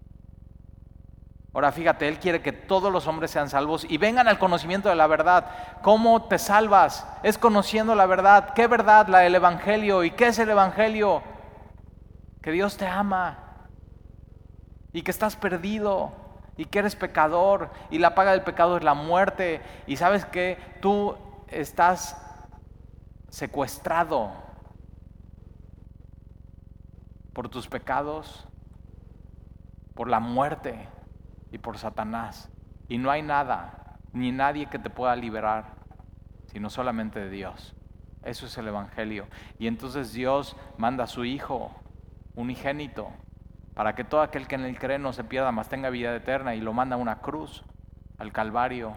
[1.54, 4.94] Ahora fíjate, Él quiere que todos los hombres sean salvos y vengan al conocimiento de
[4.94, 5.50] la verdad.
[5.82, 7.06] ¿Cómo te salvas?
[7.22, 8.52] Es conociendo la verdad.
[8.54, 9.08] ¿Qué verdad?
[9.08, 10.04] La del Evangelio.
[10.04, 11.22] ¿Y qué es el Evangelio?
[12.42, 13.38] Que Dios te ama
[14.92, 16.12] y que estás perdido
[16.56, 20.58] y que eres pecador y la paga del pecado es la muerte y sabes que
[20.80, 21.16] tú
[21.48, 22.16] estás
[23.30, 24.32] secuestrado
[27.32, 28.46] por tus pecados,
[29.94, 30.88] por la muerte
[31.50, 32.50] y por Satanás.
[32.88, 35.74] Y no hay nada, ni nadie que te pueda liberar,
[36.46, 37.74] sino solamente de Dios.
[38.22, 39.26] Eso es el Evangelio.
[39.58, 41.74] Y entonces Dios manda a su Hijo,
[42.34, 43.10] unigénito,
[43.74, 46.54] para que todo aquel que en él cree no se pierda, mas tenga vida eterna,
[46.54, 47.64] y lo manda a una cruz,
[48.18, 48.94] al Calvario.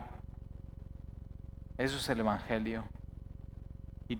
[1.77, 2.85] Eso es el Evangelio.
[4.07, 4.17] Y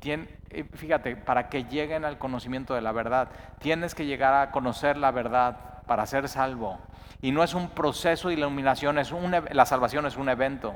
[0.73, 3.29] fíjate, para que lleguen al conocimiento de la verdad,
[3.59, 6.79] tienes que llegar a conocer la verdad para ser salvo.
[7.21, 9.11] Y no es un proceso de iluminación, es
[9.51, 10.73] la salvación es un evento.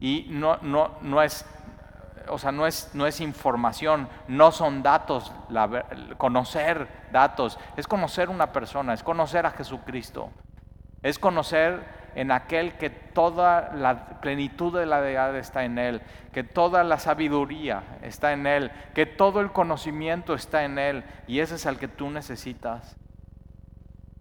[0.00, 1.44] Y no, no, no es,
[2.30, 5.34] o sea, no es, no es información, no son datos,
[6.16, 10.30] conocer datos, es conocer una persona, es conocer a Jesucristo,
[11.02, 11.84] es conocer
[12.14, 16.00] en aquel que toda la plenitud de la deidad está en Él,
[16.32, 21.40] que toda la sabiduría está en Él, que todo el conocimiento está en Él, y
[21.40, 22.96] ese es el que tú necesitas.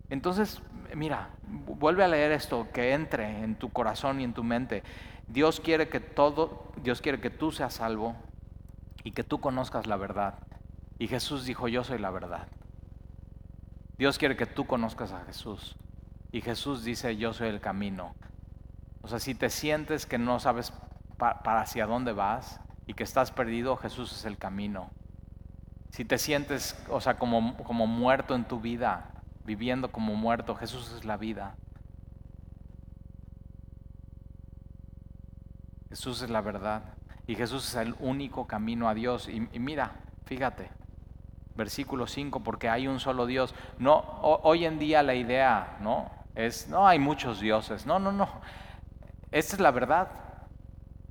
[0.10, 0.62] Entonces,
[0.94, 4.84] mira, vuelve a leer esto, que entre en tu corazón y en tu mente.
[5.28, 8.16] Dios quiere que todo, Dios quiere que tú seas salvo
[9.04, 10.40] y que tú conozcas la verdad.
[11.00, 12.48] Y Jesús dijo, yo soy la verdad.
[13.98, 15.76] Dios quiere que tú conozcas a Jesús.
[16.32, 18.14] Y Jesús dice, yo soy el camino.
[19.02, 20.74] O sea, si te sientes que no sabes
[21.18, 24.90] para hacia dónde vas y que estás perdido, Jesús es el camino.
[25.92, 29.15] Si te sientes, o sea, como, como muerto en tu vida,
[29.46, 30.56] viviendo como muerto.
[30.56, 31.56] Jesús es la vida.
[35.90, 36.84] Jesús es la verdad.
[37.28, 39.30] Y Jesús es el único camino a Dios.
[39.30, 39.94] Y, mira,
[40.26, 40.70] fíjate,
[41.56, 43.56] versículo 5, porque hay un solo Dios.
[43.80, 46.12] No, hoy en día la idea, ¿no?
[46.36, 47.86] Es, no hay muchos dioses.
[47.86, 48.28] No, no, no.
[49.32, 50.10] Esta es la verdad.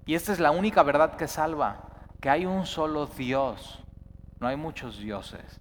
[0.06, 1.88] Y esta es la única verdad que salva,
[2.20, 3.82] que hay un solo Dios.
[4.38, 5.60] No hay muchos dioses.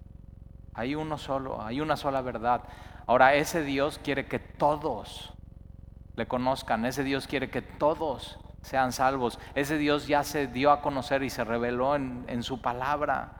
[0.74, 2.62] Hay uno solo, hay una sola verdad.
[3.06, 5.32] Ahora, ese Dios quiere que todos
[6.16, 9.38] le conozcan, ese Dios quiere que todos sean salvos.
[9.54, 13.32] Ese Dios ya se dio a conocer y se reveló en, en su palabra.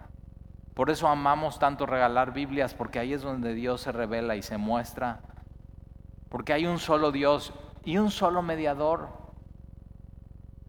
[0.74, 4.58] Por eso amamos tanto regalar Biblias, porque ahí es donde Dios se revela y se
[4.58, 5.20] muestra.
[6.28, 7.52] Porque hay un solo Dios
[7.84, 9.23] y un solo mediador.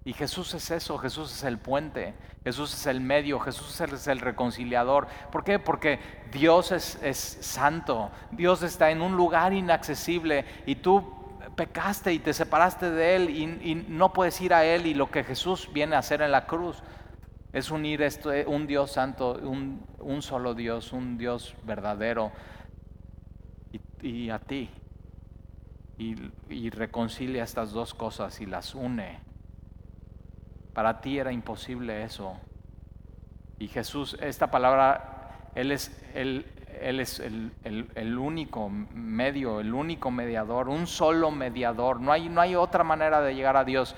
[0.06, 4.20] Y Jesús es eso, Jesús es el puente, Jesús es el medio, Jesús es el
[4.20, 5.08] reconciliador.
[5.32, 5.58] ¿Por qué?
[5.58, 6.00] Porque
[6.32, 11.12] Dios es, es, santo, Dios está en un lugar inaccesible y tú
[11.56, 15.24] pecaste y te separaste de Él y, no puedes ir a Él y lo que
[15.24, 16.84] Jesús viene a hacer en la cruz
[17.52, 22.32] es unir esto, un Dios santo, un, solo Dios, un Dios verdadero
[24.04, 24.70] y, a ti.
[25.98, 29.25] Y reconcilia estas dos cosas y las une
[30.76, 32.38] Para ti era imposible eso.
[33.58, 36.46] Y Jesús, esta palabra, Él es, el,
[38.20, 42.02] único medio, el único mediador, un solo mediador.
[42.02, 43.96] No hay, no hay otra manera de llegar a Dios.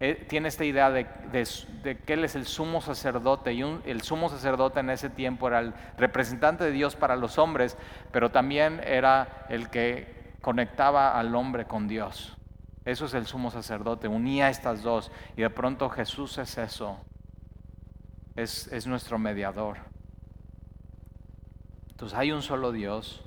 [0.00, 4.28] Eh, tiene esta idea de, de, que Él es el sumo sacerdote y el sumo
[4.28, 7.78] sacerdote en ese tiempo era el representante de Dios para los hombres,
[8.12, 12.37] pero también era el que conectaba al hombre con Dios.
[12.88, 16.96] Eso es el sumo sacerdote, unía estas dos y de pronto Jesús es eso,
[18.34, 19.76] es, es nuestro mediador.
[21.90, 23.22] Entonces hay un solo Dios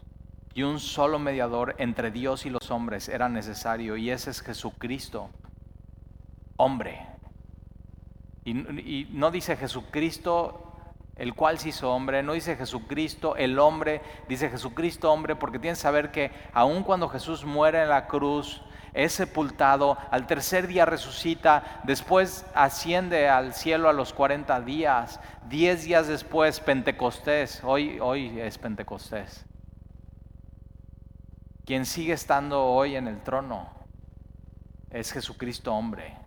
[0.55, 5.29] y un solo mediador entre Dios y los hombres era necesario y ese es Jesucristo
[6.57, 7.05] hombre.
[8.43, 10.73] Y, no dice Jesucristo
[11.17, 15.77] el cual se hizo hombre, no dice Jesucristo el hombre, dice Jesucristo hombre, porque tienes
[15.77, 18.63] que saber que aun cuando Jesús muere en la cruz,
[18.93, 25.19] es sepultado, al tercer día resucita, después asciende al cielo a los 40 días,
[25.49, 29.45] 10 días después Pentecostés, hoy, hoy es Pentecostés.
[31.65, 33.69] Quien sigue estando hoy en el trono
[34.89, 36.17] es Jesucristo hombre.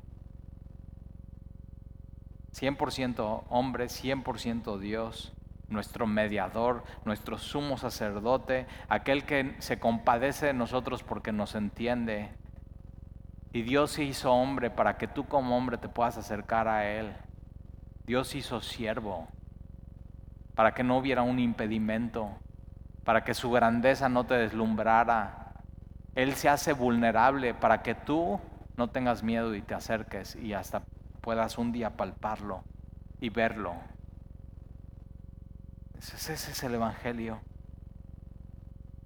[2.54, 5.32] 100% hombre, 100% Dios,
[5.68, 12.30] nuestro mediador, nuestro sumo sacerdote, aquel que se compadece de nosotros porque nos entiende.
[13.54, 17.14] Y Dios se hizo hombre para que tú como hombre te puedas acercar a Él.
[18.04, 19.28] Dios hizo siervo
[20.56, 22.36] para que no hubiera un impedimento,
[23.04, 25.52] para que su grandeza no te deslumbrara.
[26.16, 28.40] Él se hace vulnerable para que tú
[28.76, 30.82] no tengas miedo y te acerques y hasta
[31.20, 32.64] puedas un día palparlo
[33.20, 33.76] y verlo.
[35.96, 37.40] Ese, es el Evangelio.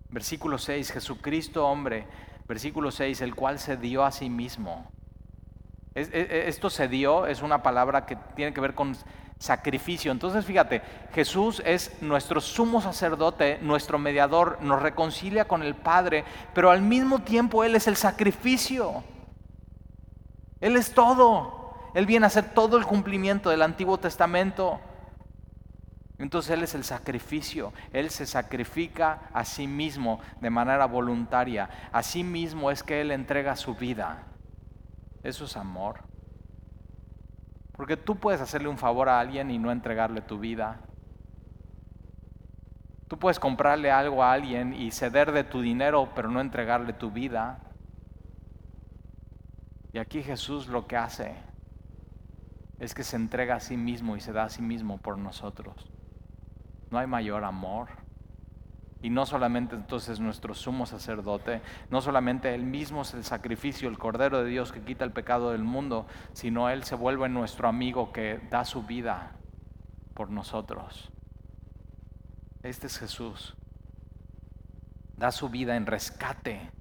[0.08, 2.06] Versículo 6, Jesucristo hombre,
[2.48, 4.90] versículo 6, el cual se dio a sí mismo.
[5.94, 8.96] esto se dio es una palabra que tiene que ver con
[9.38, 10.10] sacrificio.
[10.10, 10.82] Entonces fíjate,
[11.12, 16.24] Jesús es nuestro sumo sacerdote, nuestro mediador, nos reconcilia con el Padre,
[16.54, 19.04] pero al mismo tiempo Él es el sacrificio.
[20.60, 21.74] Él es todo.
[21.94, 24.80] Él viene a hacer todo el cumplimiento del Antiguo Testamento.
[26.18, 27.72] Entonces Él es el sacrificio.
[27.92, 31.70] Él se sacrifica a sí mismo de manera voluntaria.
[31.92, 34.24] A sí mismo es que Él entrega su vida.
[35.22, 36.00] Eso es amor.
[37.72, 40.80] Porque tú puedes hacerle un favor a alguien y no entregarle tu vida.
[43.06, 47.12] Tú puedes comprarle algo a alguien y ceder de tu dinero, pero no entregarle tu
[47.12, 47.60] vida.
[49.92, 51.36] Y aquí Jesús lo que hace
[52.80, 55.90] es que se entrega a sí mismo y se da a sí mismo por nosotros.
[56.90, 57.88] No hay mayor amor.
[59.00, 63.96] Y no solamente entonces nuestro sumo sacerdote, no solamente Él mismo es el sacrificio, el
[63.96, 68.12] Cordero de Dios que quita el pecado del mundo, sino Él se vuelve nuestro amigo
[68.12, 69.36] que da su vida
[70.14, 71.12] por nosotros.
[72.64, 73.54] Este es Jesús.
[75.16, 76.72] Da su vida en rescate.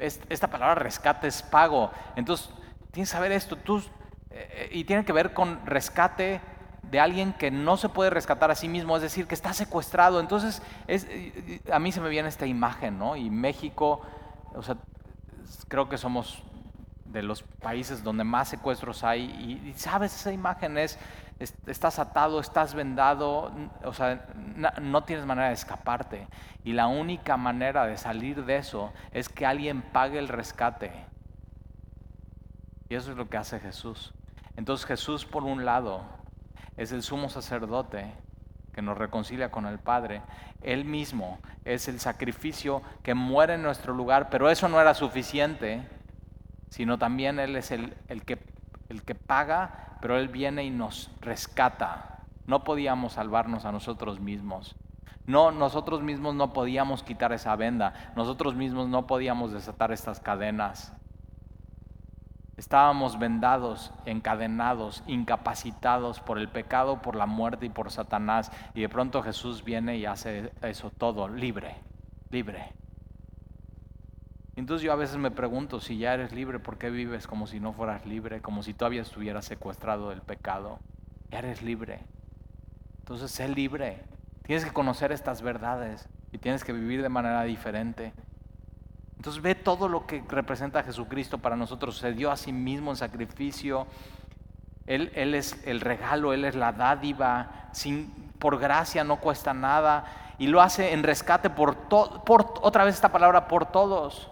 [0.00, 1.90] Esta palabra rescate es pago.
[2.16, 2.50] Entonces,
[2.92, 3.56] tienes que saber esto.
[3.56, 3.82] Tú,
[4.30, 6.40] eh, y tiene que ver con rescate
[6.90, 10.20] de alguien que no se puede rescatar a sí mismo, es decir, que está secuestrado.
[10.20, 11.06] Entonces, es,
[11.72, 13.16] a mí se me viene esta imagen, ¿no?
[13.16, 14.00] Y México,
[14.54, 14.76] o sea,
[15.68, 16.42] creo que somos
[17.04, 19.22] de los países donde más secuestros hay.
[19.66, 20.98] Y, sabes, esa imagen es,
[21.38, 23.52] estás atado, estás vendado,
[23.84, 24.26] o sea,
[24.80, 26.26] no tienes manera de escaparte.
[26.64, 30.92] Y la única manera de salir de eso es que alguien pague el rescate.
[32.88, 34.12] Y eso es lo que hace Jesús.
[34.56, 36.19] Entonces Jesús por un lado
[36.76, 38.12] es el sumo sacerdote
[38.72, 40.22] que nos reconcilia con el Padre.
[40.62, 45.82] Él mismo es el sacrificio que muere en nuestro lugar, pero eso no era suficiente,
[46.68, 48.38] sino también Él es el, el, que,
[48.88, 52.20] el que paga, pero Él viene y nos rescata.
[52.46, 54.76] No podíamos salvarnos a nosotros mismos.
[55.26, 58.12] No, nosotros mismos no podíamos quitar esa venda.
[58.16, 60.92] Nosotros mismos no podíamos desatar estas cadenas.
[62.60, 68.52] Estábamos vendados, encadenados, incapacitados por el pecado, por la muerte y por Satanás.
[68.74, 71.76] Y de pronto Jesús viene y hace eso todo libre,
[72.28, 72.74] libre.
[74.56, 77.60] Entonces yo a veces me pregunto, si ya eres libre, ¿por qué vives como si
[77.60, 78.42] no fueras libre?
[78.42, 80.80] Como si todavía estuvieras secuestrado del pecado.
[81.30, 82.00] Ya eres libre.
[82.98, 84.04] Entonces sé libre.
[84.42, 88.12] Tienes que conocer estas verdades y tienes que vivir de manera diferente.
[89.20, 91.98] Entonces ve todo lo que representa Jesucristo para nosotros.
[91.98, 93.86] Se dio a sí mismo en sacrificio.
[94.86, 97.68] Él, es el regalo, Él es la dádiva.
[97.72, 100.06] Sin, por gracia no cuesta nada.
[100.38, 104.30] Y lo hace en rescate por, por otra vez esta palabra, por todos.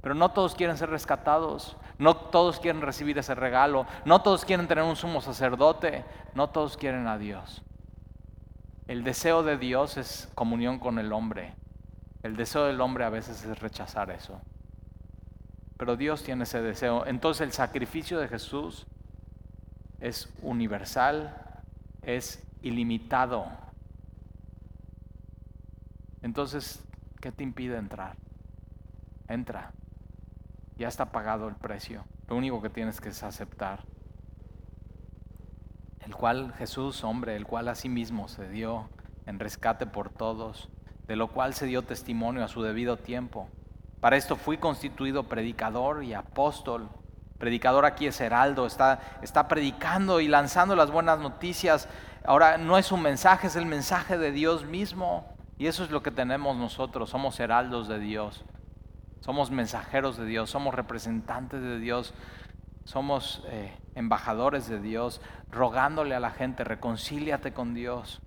[0.00, 1.76] Pero no todos quieren ser rescatados.
[1.98, 3.86] No todos quieren recibir ese regalo.
[4.04, 6.04] No todos quieren tener un sumo sacerdote.
[6.36, 7.60] No todos quieren a Dios.
[8.86, 11.56] El deseo de Dios es comunión con el hombre.
[12.22, 14.40] El deseo del hombre a veces es rechazar eso.
[15.78, 17.06] Pero Dios tiene ese deseo.
[17.06, 18.86] Entonces el sacrificio de Jesús
[20.00, 21.34] es universal,
[22.02, 23.46] es ilimitado.
[26.22, 26.84] Entonces,
[27.20, 28.16] ¿qué te impide entrar?
[29.28, 29.72] Entra.
[30.76, 32.04] Ya está pagado el precio.
[32.28, 33.84] Lo único que tienes que es aceptar.
[36.00, 38.88] El cual Jesús, hombre, el cual a sí mismo se dio
[39.26, 40.68] en rescate por todos,
[41.06, 43.48] de lo cual se dio testimonio a su debido tiempo.
[44.00, 46.88] Para esto fui constituido predicador y apóstol.
[47.38, 51.88] Predicador aquí es Heraldo, está, está predicando y lanzando las buenas noticias.
[52.24, 55.26] Ahora no es un mensaje, es el mensaje de Dios mismo.
[55.58, 58.44] Y eso es lo que tenemos nosotros, somos heraldos de Dios.
[59.20, 62.14] Somos mensajeros de Dios, somos representantes de Dios,
[62.84, 65.20] somos eh, embajadores de Dios,
[65.50, 68.22] rogándole a la gente, reconcíliate con Dios.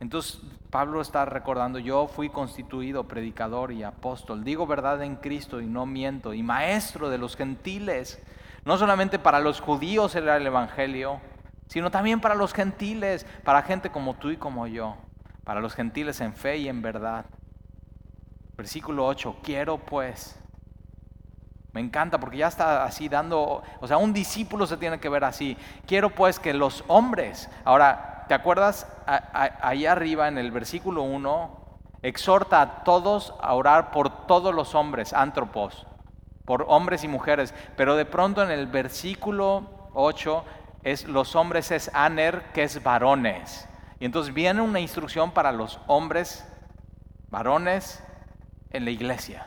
[0.00, 0.40] Entonces
[0.70, 5.86] Pablo está recordando, yo fui constituido predicador y apóstol, digo verdad en Cristo y no
[5.86, 8.20] miento, y maestro de los gentiles.
[8.64, 11.20] No solamente para los judíos era el Evangelio,
[11.68, 14.96] sino también para los gentiles, para gente como tú y como yo,
[15.44, 17.26] para los gentiles en fe y en verdad.
[18.56, 20.40] Versículo 8, quiero pues.
[21.72, 25.24] Me encanta porque ya está así dando, o sea, un discípulo se tiene que ver
[25.24, 25.56] así.
[25.86, 28.86] Quiero pues que los hombres, ahora, ¿te acuerdas?
[29.06, 35.12] Ahí arriba en el versículo 1, exhorta a todos a orar por todos los hombres,
[35.12, 35.86] antropos,
[36.44, 37.54] por hombres y mujeres.
[37.76, 40.44] Pero de pronto en el versículo 8,
[40.82, 43.68] es, los hombres es aner, que es varones.
[43.98, 46.46] Y entonces viene una instrucción para los hombres,
[47.30, 48.02] varones,
[48.70, 49.46] en la iglesia.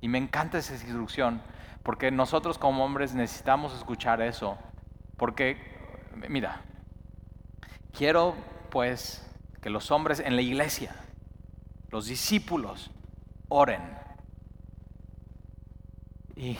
[0.00, 1.42] Y me encanta esa instrucción,
[1.82, 4.56] porque nosotros como hombres necesitamos escuchar eso.
[5.16, 5.56] Porque,
[6.28, 6.62] mira,
[7.90, 8.34] quiero
[8.70, 9.26] pues
[9.60, 10.94] que los hombres en la iglesia,
[11.90, 12.90] los discípulos,
[13.48, 13.82] oren.
[16.36, 16.56] Y,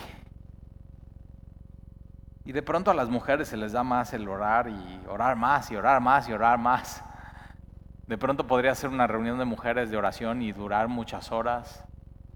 [2.44, 5.70] y de pronto a las mujeres se les da más el orar y orar más
[5.70, 7.02] y orar más y orar más.
[8.06, 11.84] De pronto podría ser una reunión de mujeres de oración y durar muchas horas.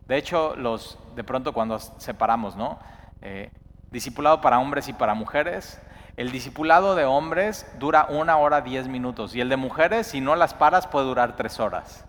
[0.07, 2.79] De hecho, los, de pronto cuando separamos, ¿no?
[3.23, 3.51] Eh,
[3.91, 5.81] discipulado para hombres y para mujeres.
[6.17, 10.37] El discipulado de hombres dura una hora diez minutos y el de mujeres, si no
[10.37, 12.05] las paras, puede durar tres horas.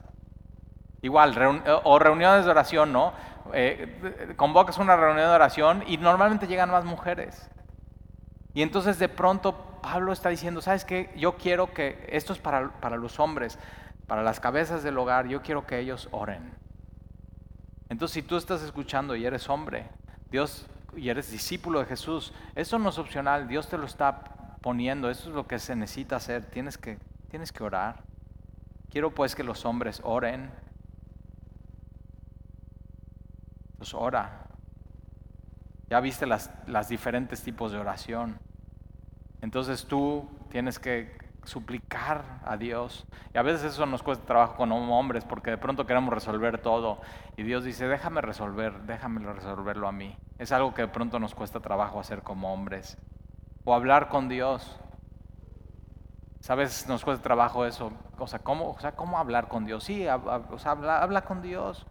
[1.01, 1.35] Igual,
[1.83, 3.13] o reuniones de oración, ¿no?
[3.53, 7.49] Eh, convocas una reunión de oración y normalmente llegan más mujeres.
[8.53, 11.11] Y entonces de pronto Pablo está diciendo, ¿sabes qué?
[11.15, 13.59] Yo quiero que, esto es para, para los hombres,
[14.07, 16.53] para las cabezas del hogar, yo quiero que ellos oren.
[17.89, 19.87] Entonces, si tú estás escuchando y eres hombre,
[20.31, 25.09] Dios, y eres discípulo de Jesús, eso no es opcional, Dios te lo está poniendo,
[25.09, 26.97] eso es lo que se necesita hacer, tienes que,
[27.29, 28.03] tienes que orar.
[28.89, 30.51] Quiero pues que los hombres oren.
[33.77, 34.47] Pues ora.
[35.89, 38.39] Ya viste las, las diferentes tipos de oración.
[39.41, 43.05] Entonces tú tienes que suplicar a Dios.
[43.33, 47.01] Y a veces eso nos cuesta trabajo como hombres porque de pronto queremos resolver todo.
[47.37, 50.17] Y Dios dice, déjame resolver, déjame resolverlo a mí.
[50.37, 52.97] Es algo que de pronto nos cuesta trabajo hacer como hombres.
[53.63, 54.79] O hablar con Dios.
[56.39, 56.87] ¿Sabes?
[56.87, 57.91] Nos cuesta trabajo eso.
[58.17, 59.83] O sea, ¿cómo, o sea, ¿cómo hablar con Dios?
[59.83, 61.87] Sí, habla, habla con Dios.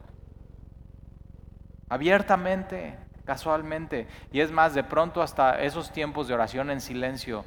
[1.88, 4.06] Abiertamente casualmente.
[4.32, 7.44] Y es más, de pronto hasta esos tiempos de oración en silencio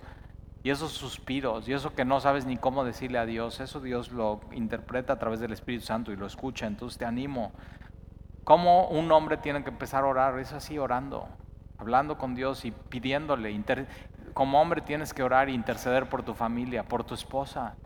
[0.67, 4.11] y esos suspiros y eso que no sabes ni cómo decirle a Dios, eso Dios
[4.11, 6.67] lo interpreta a través del Espíritu Santo y lo escucha.
[6.67, 7.53] Entonces te animo.
[8.43, 10.37] ¿Cómo un hombre tiene que empezar a orar?
[10.39, 11.29] Es así orando,
[11.77, 13.57] hablando con Dios y pidiéndole.
[14.33, 17.77] Como hombre tienes que orar e interceder por tu familia, por tu esposa,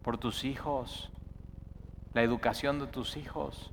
[0.00, 1.12] por tus hijos,
[2.14, 3.70] la educación de tus hijos.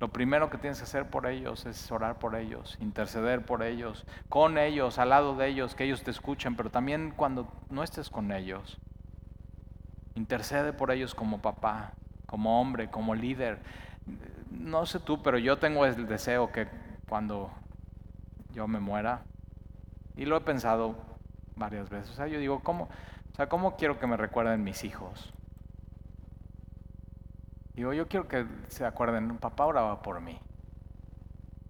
[0.00, 4.04] Lo primero que tienes que hacer por ellos es orar por ellos, interceder por ellos,
[4.28, 8.10] con ellos, al lado de ellos, que ellos te escuchen, pero también cuando no estés
[8.10, 8.78] con ellos.
[10.16, 11.92] Intercede por ellos como papá,
[12.26, 13.60] como hombre, como líder.
[14.50, 16.66] No sé tú, pero yo tengo el deseo que
[17.08, 17.50] cuando
[18.52, 19.22] yo me muera,
[20.16, 20.96] y lo he pensado
[21.56, 22.84] varias veces, o sea, yo digo, ¿cómo,
[23.32, 25.32] o sea, ¿cómo quiero que me recuerden mis hijos?
[27.74, 30.40] Digo, yo quiero que se acuerden, papá oraba por mí.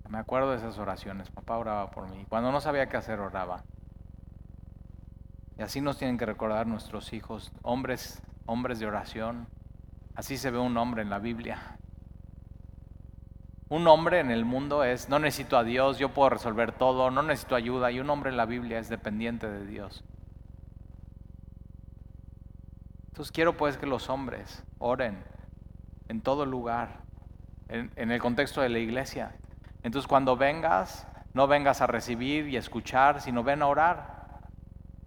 [0.09, 2.27] Me acuerdo de esas oraciones, papá oraba por mí.
[2.29, 3.65] Cuando no sabía qué hacer, oraba.
[5.59, 9.49] Y así nos tienen que recordar nuestros hijos, hombres, hombres de oración.
[10.15, 11.79] Así se ve un hombre en la Biblia.
[13.71, 17.23] Un hombre en el mundo es, no necesito a Dios, yo puedo resolver todo, no
[17.23, 20.05] necesito ayuda, y un hombre en la Biblia es dependiente de Dios.
[23.09, 25.25] Entonces quiero pues que los hombres oren
[26.09, 27.01] en todo lugar,
[27.69, 29.33] en, el contexto de la iglesia.
[29.83, 34.25] Entonces cuando vengas, no vengas a recibir y escuchar, sino ven a orar.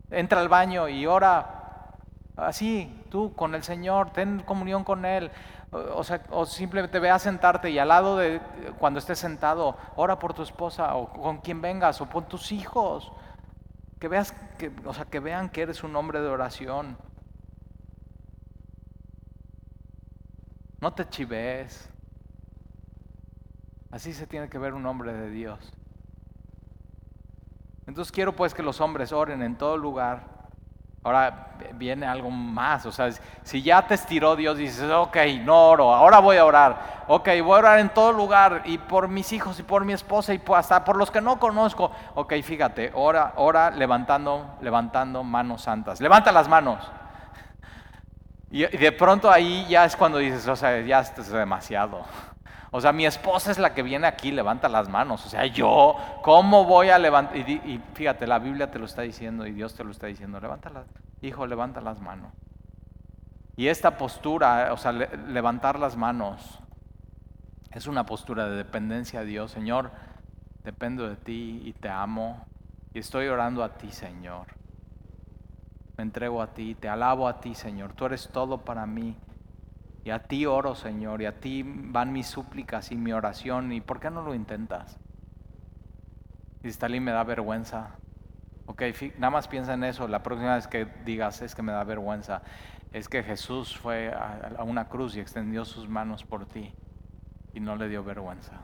[0.10, 1.58] Entra al baño y ora
[2.36, 5.32] así, tú con el Señor, ten comunión con Él.
[5.72, 8.40] O, sea, o simplemente ve a sentarte y al lado de
[8.80, 13.12] cuando estés sentado, ora por tu esposa o con quien vengas o por tus hijos.
[14.00, 16.98] Que veas que, o sea, que vean que eres un hombre de oración.
[20.88, 21.90] No te chives.
[23.92, 25.60] Así se tiene que ver un hombre de Dios.
[27.86, 30.24] Entonces quiero pues que los hombres oren en todo lugar.
[31.04, 33.10] Ahora viene algo más, o sea,
[33.44, 37.56] si ya te estiró Dios, dices, ok, no oro, ahora voy a orar, ok, voy
[37.56, 40.86] a orar en todo lugar y por mis hijos y por mi esposa y hasta
[40.86, 46.48] por los que no conozco, ok, fíjate, ora, ora levantando, levantando manos santas, levanta las
[46.48, 46.80] manos.
[48.50, 52.06] Y de pronto ahí ya es cuando dices, o sea, ya es demasiado.
[52.70, 55.26] O sea, mi esposa es la que viene aquí, levanta las manos.
[55.26, 57.38] O sea, yo, ¿cómo voy a levantar?
[57.38, 60.40] Y, fíjate, la Biblia te lo está diciendo y Dios te lo está diciendo.
[60.40, 60.86] Levanta las,
[61.22, 62.34] hijo, levanta las manos.
[63.56, 66.60] Y esta postura, o sea, levantar las manos,
[67.72, 69.52] es una postura de dependencia a Dios.
[69.52, 69.92] Señor,
[70.64, 72.46] dependo de ti y te amo.
[72.94, 74.57] Y estoy orando a ti, Señor.
[75.98, 77.94] Me entrego a ti, te alabo a ti, Señor.
[77.94, 79.16] Tú eres todo para mí.
[80.04, 83.74] Y a ti oro, Señor, y a ti van mis súplicas y mi oración.
[83.74, 85.00] ¿Y por qué no lo intentas?
[86.64, 87.96] Y Stalin me da vergüenza.
[88.68, 88.84] Ok,
[89.18, 90.08] nada más piensa en eso.
[90.08, 92.42] La próxima vez que digas es que me da vergüenza,
[92.94, 96.74] es que Jesús fue a una cruz y extendió sus manos por ti
[97.54, 98.62] y no le dio vergüenza.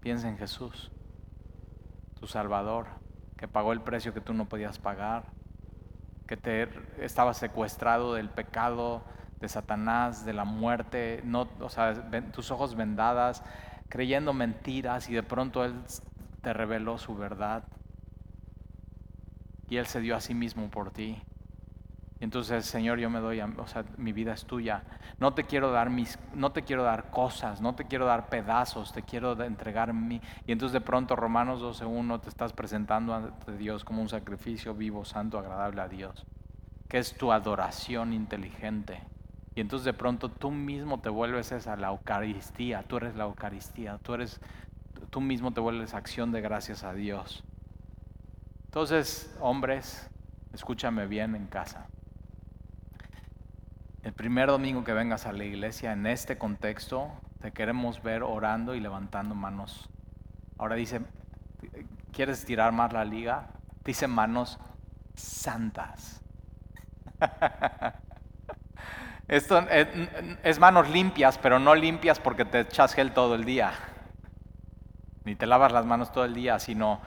[0.00, 0.92] Piensa en Jesús,
[2.20, 2.86] tu Salvador,
[3.38, 5.24] que pagó el precio que tú no podías pagar
[6.28, 6.68] que te
[6.98, 9.02] estaba secuestrado del pecado,
[9.40, 13.42] de Satanás, de la muerte, no, o sea, tus ojos vendadas,
[13.88, 15.74] creyendo mentiras y de pronto Él
[16.42, 17.64] te reveló su verdad.
[19.70, 21.22] Y Él se dio a sí mismo por ti.
[22.20, 24.82] Y entonces, Señor, yo me doy, o sea, mi vida es tuya.
[25.20, 28.92] No te quiero dar mis, no te quiero dar cosas, no te quiero dar pedazos,
[28.92, 30.20] te quiero entregar mí.
[30.46, 35.04] Y entonces de pronto Romanos 12:1 te estás presentando ante Dios como un sacrificio vivo,
[35.04, 36.26] santo, agradable a Dios,
[36.88, 39.00] que es tu adoración inteligente.
[39.54, 43.98] Y entonces de pronto tú mismo te vuelves esa la Eucaristía, tú eres la Eucaristía,
[44.02, 44.40] tú eres
[45.10, 47.44] tú mismo te vuelves acción de gracias a Dios.
[48.66, 50.10] Entonces, hombres,
[50.52, 51.86] escúchame bien en casa.
[54.02, 58.74] El primer domingo que vengas a la iglesia en este contexto, te queremos ver orando
[58.74, 59.88] y levantando manos.
[60.56, 61.00] Ahora dice,
[62.12, 63.48] ¿quieres tirar más la liga?
[63.84, 64.58] Dice manos
[65.14, 66.22] santas.
[69.28, 69.58] Esto
[70.42, 73.72] es, manos limpias, pero no limpias porque te echas gel todo el día.
[75.24, 77.00] Ni te lavas las manos todo el día, sino,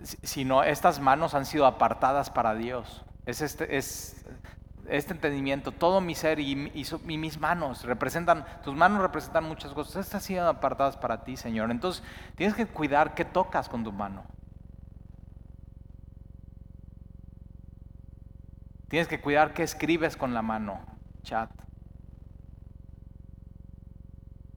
[0.00, 3.04] sino estas manos han sido apartadas para Dios.
[3.26, 4.19] Es, este, es
[4.90, 9.96] este entendimiento, todo mi ser y, mis manos representan, tus manos representan muchas cosas.
[10.04, 11.70] Estas han sido apartadas para ti, Señor.
[11.70, 12.02] Entonces,
[12.34, 14.24] tienes que cuidar qué tocas con tu mano.
[18.88, 20.80] Tienes que cuidar qué escribes con la mano,
[21.22, 21.50] chat.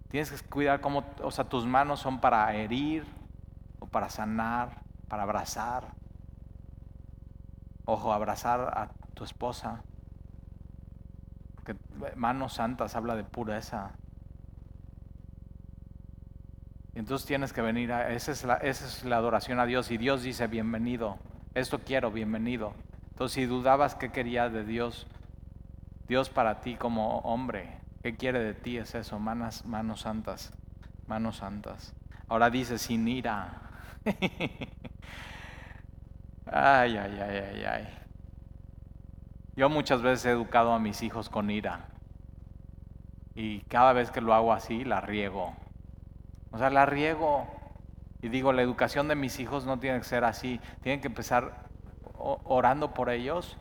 [0.09, 3.05] Tienes que cuidar cómo, o sea, tus manos son para herir
[3.79, 5.93] o para sanar, para abrazar.
[7.85, 9.83] Ojo, abrazar a tu esposa,
[11.63, 11.75] que
[12.15, 13.91] manos santas habla de pureza.
[16.95, 19.97] entonces tienes que venir a, esa es, la, esa es la adoración a Dios y
[19.97, 21.17] Dios dice bienvenido,
[21.53, 22.73] esto quiero, bienvenido.
[23.09, 25.07] Entonces si dudabas qué quería de Dios,
[26.07, 28.77] Dios para ti como hombre, ¿qué quiere de ti?
[28.77, 30.53] Es eso, manos, manos santas,
[31.07, 31.93] manos santas.
[32.27, 33.61] Ahora dice sin ira.
[36.45, 38.02] ay, ay, ay, ay, ay.
[39.55, 41.85] Yo muchas veces he educado a mis hijos con ira.
[43.35, 45.53] Y cada vez que lo hago así, la riego.
[46.51, 47.47] O sea, la riego.
[48.21, 50.59] Y digo, la educación de mis hijos no tiene que ser así.
[50.81, 51.65] Tienen que empezar
[52.17, 53.57] orando por ellos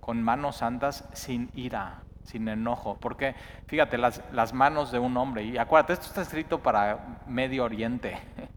[0.00, 2.98] con manos santas sin ira, sin enojo.
[3.00, 3.34] Porque,
[3.66, 8.18] fíjate, las, las manos de un hombre, y acuérdate, esto está escrito para Medio Oriente.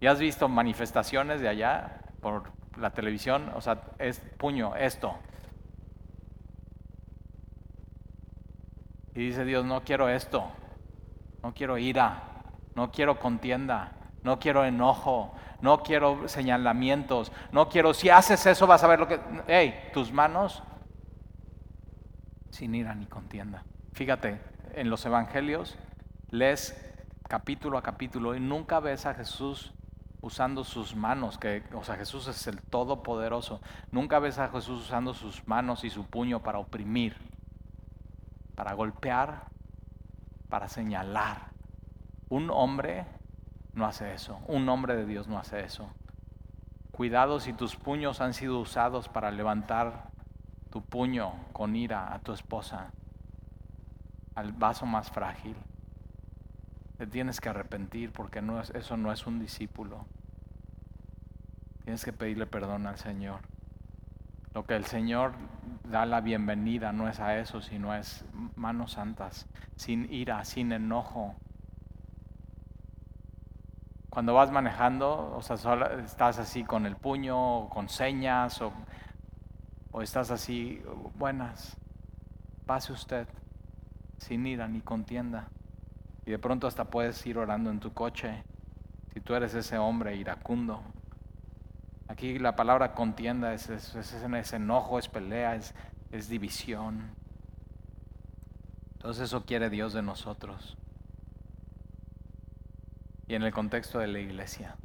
[0.00, 5.16] ¿Y has visto manifestaciones de allá por, la televisión, o sea, es puño, esto.
[9.14, 10.50] Y dice Dios, no quiero esto,
[11.42, 12.22] no quiero ira,
[12.74, 18.84] no quiero contienda, no quiero enojo, no quiero señalamientos, no quiero, si haces eso vas
[18.84, 20.62] a ver lo que, hey, tus manos
[22.50, 23.64] sin ira ni contienda.
[23.92, 24.40] Fíjate,
[24.74, 25.76] en los evangelios
[26.30, 26.76] lees
[27.28, 29.72] capítulo a capítulo y nunca ves a Jesús
[30.20, 33.60] usando sus manos, que, o sea, Jesús es el Todopoderoso.
[33.92, 37.16] Nunca ves a Jesús usando sus manos y su puño para oprimir,
[38.54, 39.46] para golpear,
[40.48, 41.50] para señalar.
[42.28, 43.06] Un hombre
[43.72, 45.88] no hace eso, un hombre de Dios no hace eso.
[46.90, 50.10] Cuidado si tus puños han sido usados para levantar
[50.70, 52.90] tu puño con ira a tu esposa,
[54.34, 55.56] al vaso más frágil.
[56.98, 58.42] Te tienes que arrepentir porque
[58.74, 60.04] eso no es un discípulo.
[61.84, 63.40] Tienes que pedirle perdón al Señor.
[64.52, 65.34] Lo que el Señor
[65.84, 68.24] da la bienvenida no es a eso, sino es
[68.56, 69.46] manos santas,
[69.76, 71.36] sin ira, sin enojo.
[74.10, 75.54] Cuando vas manejando, o sea,
[76.04, 78.72] estás así con el puño, con señas, o,
[79.92, 80.82] o estás así,
[81.14, 81.76] buenas,
[82.66, 83.28] pase usted,
[84.16, 85.48] sin ira ni contienda.
[86.28, 88.44] Y de pronto hasta puedes ir orando en tu coche,
[89.14, 90.82] si tú eres ese hombre iracundo.
[92.06, 95.74] Aquí la palabra contienda es, es, enojo, es pelea, es,
[96.12, 97.12] es división.
[98.92, 100.76] Entonces eso quiere Dios de nosotros.
[103.26, 104.76] Y en el contexto de la iglesia.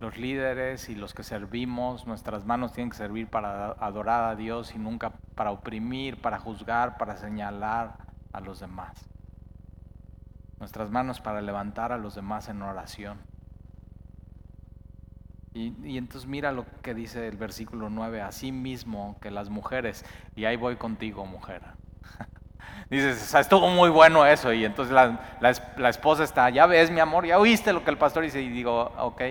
[0.00, 4.74] Los líderes y los que servimos, nuestras manos tienen que servir para adorar a Dios
[4.74, 7.96] y nunca para oprimir, para juzgar, para señalar
[8.34, 9.15] a los demás
[10.58, 13.18] nuestras manos para levantar a los demás en oración.
[15.52, 20.04] Y, entonces mira lo que dice el versículo 9, así mismo que las mujeres,
[20.34, 21.62] y ahí voy contigo, mujer.
[22.90, 27.38] Dices, estuvo muy bueno eso, y entonces la, esposa está, ya ves mi amor, ya
[27.38, 29.22] oíste lo que el pastor dice, y digo, ok,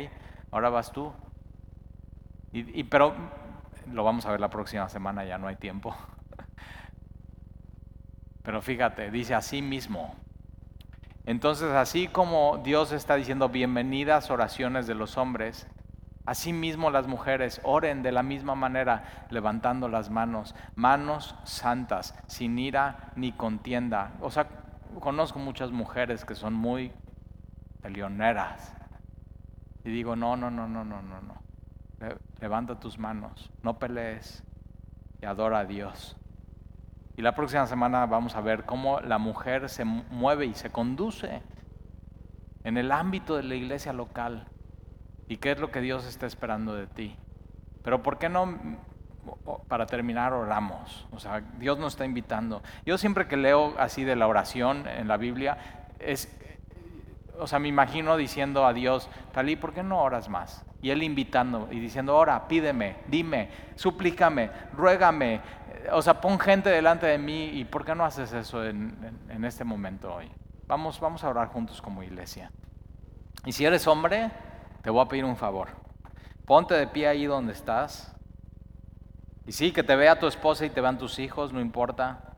[0.52, 1.14] ahora vas tú.
[2.52, 3.14] Y pero
[3.92, 5.96] lo vamos a ver la próxima semana, ya no hay tiempo.
[8.44, 10.16] Pero fíjate, dice así mismo,
[11.26, 15.68] entonces, así como Dios está diciendo bienvenidas oraciones de los hombres,
[16.26, 22.60] así mismo las mujeres oren de la misma manera, levantando las manos, manos santas, sin
[22.60, 24.14] ira ni contienda.
[24.22, 24.48] O sea,
[25.00, 26.92] conozco muchas mujeres que son muy
[27.82, 28.76] peleoneras.
[29.84, 31.36] Y digo, no, no, no, no, no, no, no.
[32.40, 34.44] Levanta tus manos, no pelees
[35.22, 36.16] y adora a Dios.
[37.18, 41.42] Y la próxima semana vamos a ver cómo la mujer se mueve y se conduce
[42.64, 44.48] en el ámbito de la iglesia local
[45.28, 47.16] y qué es lo que Dios está esperando de ti.
[47.84, 48.58] Pero ¿por qué no,
[49.68, 51.08] para terminar, oramos?
[51.12, 52.62] O sea, Dios nos está invitando.
[52.86, 55.58] Yo siempre que leo así de la oración en la Biblia,
[56.00, 56.36] es,
[57.40, 60.66] o sea, me imagino diciendo a Dios, Talí, ¿por qué no oras más?
[60.82, 65.42] Y Él invitando y diciendo, ora, pídeme, dime, suplícame, ruégame,
[65.92, 69.64] o sea, pon gente delante de mí y ¿por qué no haces eso en, este
[69.64, 70.32] momento hoy?
[70.68, 72.52] Vamos, vamos a orar juntos como iglesia.
[73.46, 74.32] Y si eres hombre,
[74.82, 75.70] te voy a pedir un favor.
[76.46, 78.16] Ponte de pie ahí donde estás.
[79.46, 82.34] Y sí, que te vea tu esposa y te vean tus hijos, no importa.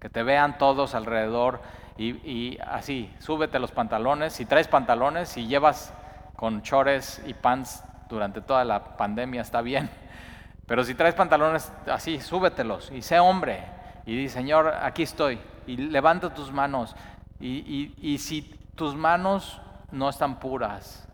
[0.00, 1.60] Que te vean todos alrededor.
[1.98, 4.32] Y, así, súbete los pantalones.
[4.32, 5.92] Si traes pantalones, si llevas
[6.36, 9.90] con chores y pants durante toda la pandemia, está bien.
[10.68, 13.64] Pero si traes pantalones así, súbetelos y sé hombre.
[14.04, 15.40] Y di, Señor, aquí estoy.
[15.66, 16.94] Y levanta tus manos.
[17.40, 18.42] Y, si
[18.74, 19.60] tus manos
[19.90, 21.08] no están puras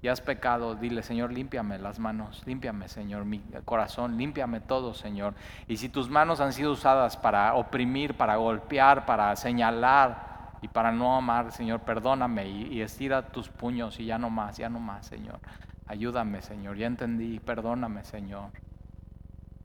[0.00, 5.34] y has pecado, dile, Señor, límpiame las manos, límpiame, Señor, mi corazón, límpiame todo, Señor.
[5.68, 10.92] Y si tus manos han sido usadas para oprimir, para golpear, para señalar y para
[10.92, 14.80] no amar, Señor, perdóname y, y estira tus puños y ya no más, ya no
[14.80, 15.40] más, Señor.
[15.86, 18.50] Ayúdame, Señor, ya entendí, perdóname, Señor.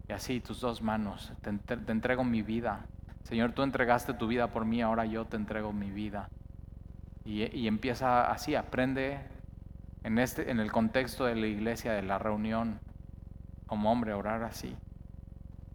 [0.07, 2.86] Y así tus dos manos, te, entrego mi vida.
[3.24, 6.30] Señor, tú entregaste tu vida por mí, ahora yo te entrego mi vida.
[7.24, 9.20] Y, empieza así, aprende
[10.03, 12.80] en, este, en el contexto de la iglesia, de la reunión,
[13.67, 14.76] como hombre, orar así.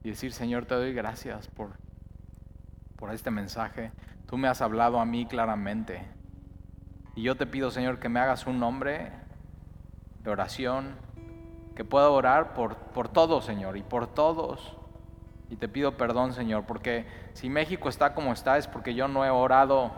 [0.02, 1.78] Y decir, Señor, te doy gracias por,
[2.96, 3.92] por este mensaje.
[4.26, 6.04] Tú me has hablado a mí claramente.
[7.14, 9.12] Y yo te pido, Señor, que me hagas un hombre
[10.24, 10.96] de oración,
[11.76, 14.76] que pueda orar por, por todos, Señor, y por todos.
[15.50, 19.24] Y te pido perdón, Señor, porque si México está como está es porque yo no
[19.24, 19.92] he orado.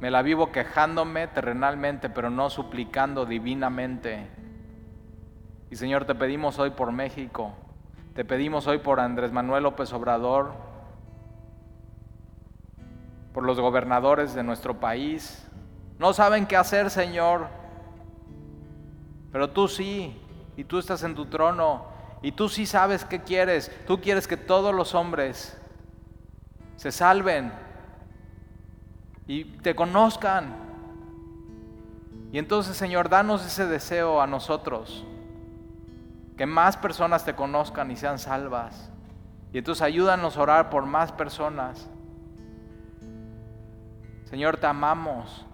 [0.00, 4.28] Me la vivo quejándome terrenalmente, pero no suplicando divinamente.
[5.70, 7.52] Y Señor, te pedimos hoy por México.
[8.14, 10.52] Te pedimos hoy por Andrés Manuel López Obrador,
[13.32, 15.47] por los gobernadores de nuestro país.
[15.98, 17.48] No saben qué hacer, Señor,
[19.32, 20.20] pero tú sí,
[20.56, 21.86] y tú estás en tu trono,
[22.22, 23.70] y tú sí sabes qué quieres.
[23.86, 25.56] Tú quieres que todos los hombres
[26.76, 27.52] se salven
[29.26, 30.56] y te conozcan.
[32.32, 35.04] Y entonces, Señor, danos ese deseo a nosotros,
[36.36, 38.90] que más personas te conozcan y sean salvas.
[39.52, 41.88] Y entonces ayúdanos a orar por más personas.
[44.24, 45.46] Señor, te amamos,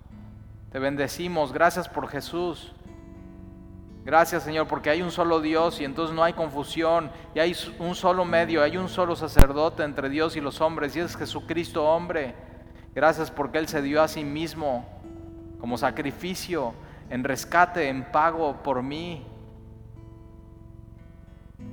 [0.74, 2.72] te bendecimos, gracias por Jesús.
[4.04, 7.94] Gracias Señor, porque hay un solo Dios y entonces no hay confusión, y hay un
[7.94, 12.34] solo medio, hay un solo sacerdote entre Dios y los hombres, y es Jesucristo hombre.
[12.92, 14.84] Gracias porque Él se dio a sí mismo
[15.60, 16.74] como sacrificio,
[17.08, 19.24] en rescate, en pago por mí.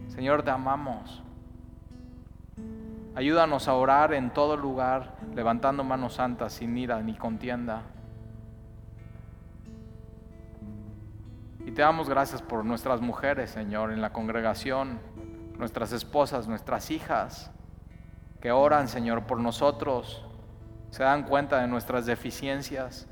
[0.10, 1.24] Señor, te amamos.
[3.16, 7.82] Ayúdanos a orar en todo lugar, levantando manos santas sin ira ni contienda.
[11.66, 15.00] Y te damos gracias por nuestras mujeres, Señor, en la congregación,
[15.58, 17.52] nuestras esposas, nuestras hijas,
[18.42, 20.26] que oran, Señor, por nosotros,
[20.90, 23.08] se dan cuenta de nuestras deficiencias.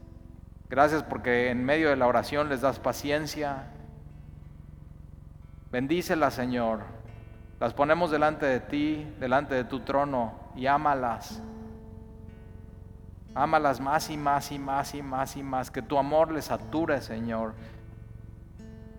[0.68, 3.68] Gracias porque en medio de la oración les das paciencia.
[5.72, 6.82] Bendícelas, Señor.
[7.60, 11.44] Las ponemos delante de ti, delante de tu trono, y ámalas.
[13.36, 15.70] Ámalas más y más y más y más y más.
[15.70, 17.54] Que tu amor les ature, Señor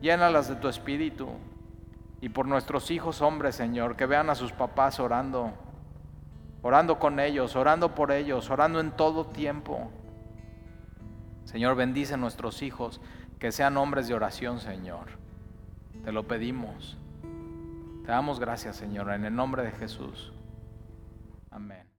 [0.01, 1.28] Llénalas de tu espíritu.
[2.20, 5.53] Y por nuestros hijos hombres, Señor, que vean a sus papás orando,
[6.62, 9.90] orando con ellos, orando por ellos, orando en todo tiempo.
[11.44, 13.01] Señor, bendice a nuestros hijos,
[13.38, 15.07] que sean hombres de oración, Señor.
[16.05, 16.98] Te lo pedimos.
[18.05, 20.32] Te damos gracias, Señor, en el nombre de Jesús.
[21.51, 21.89] Amén.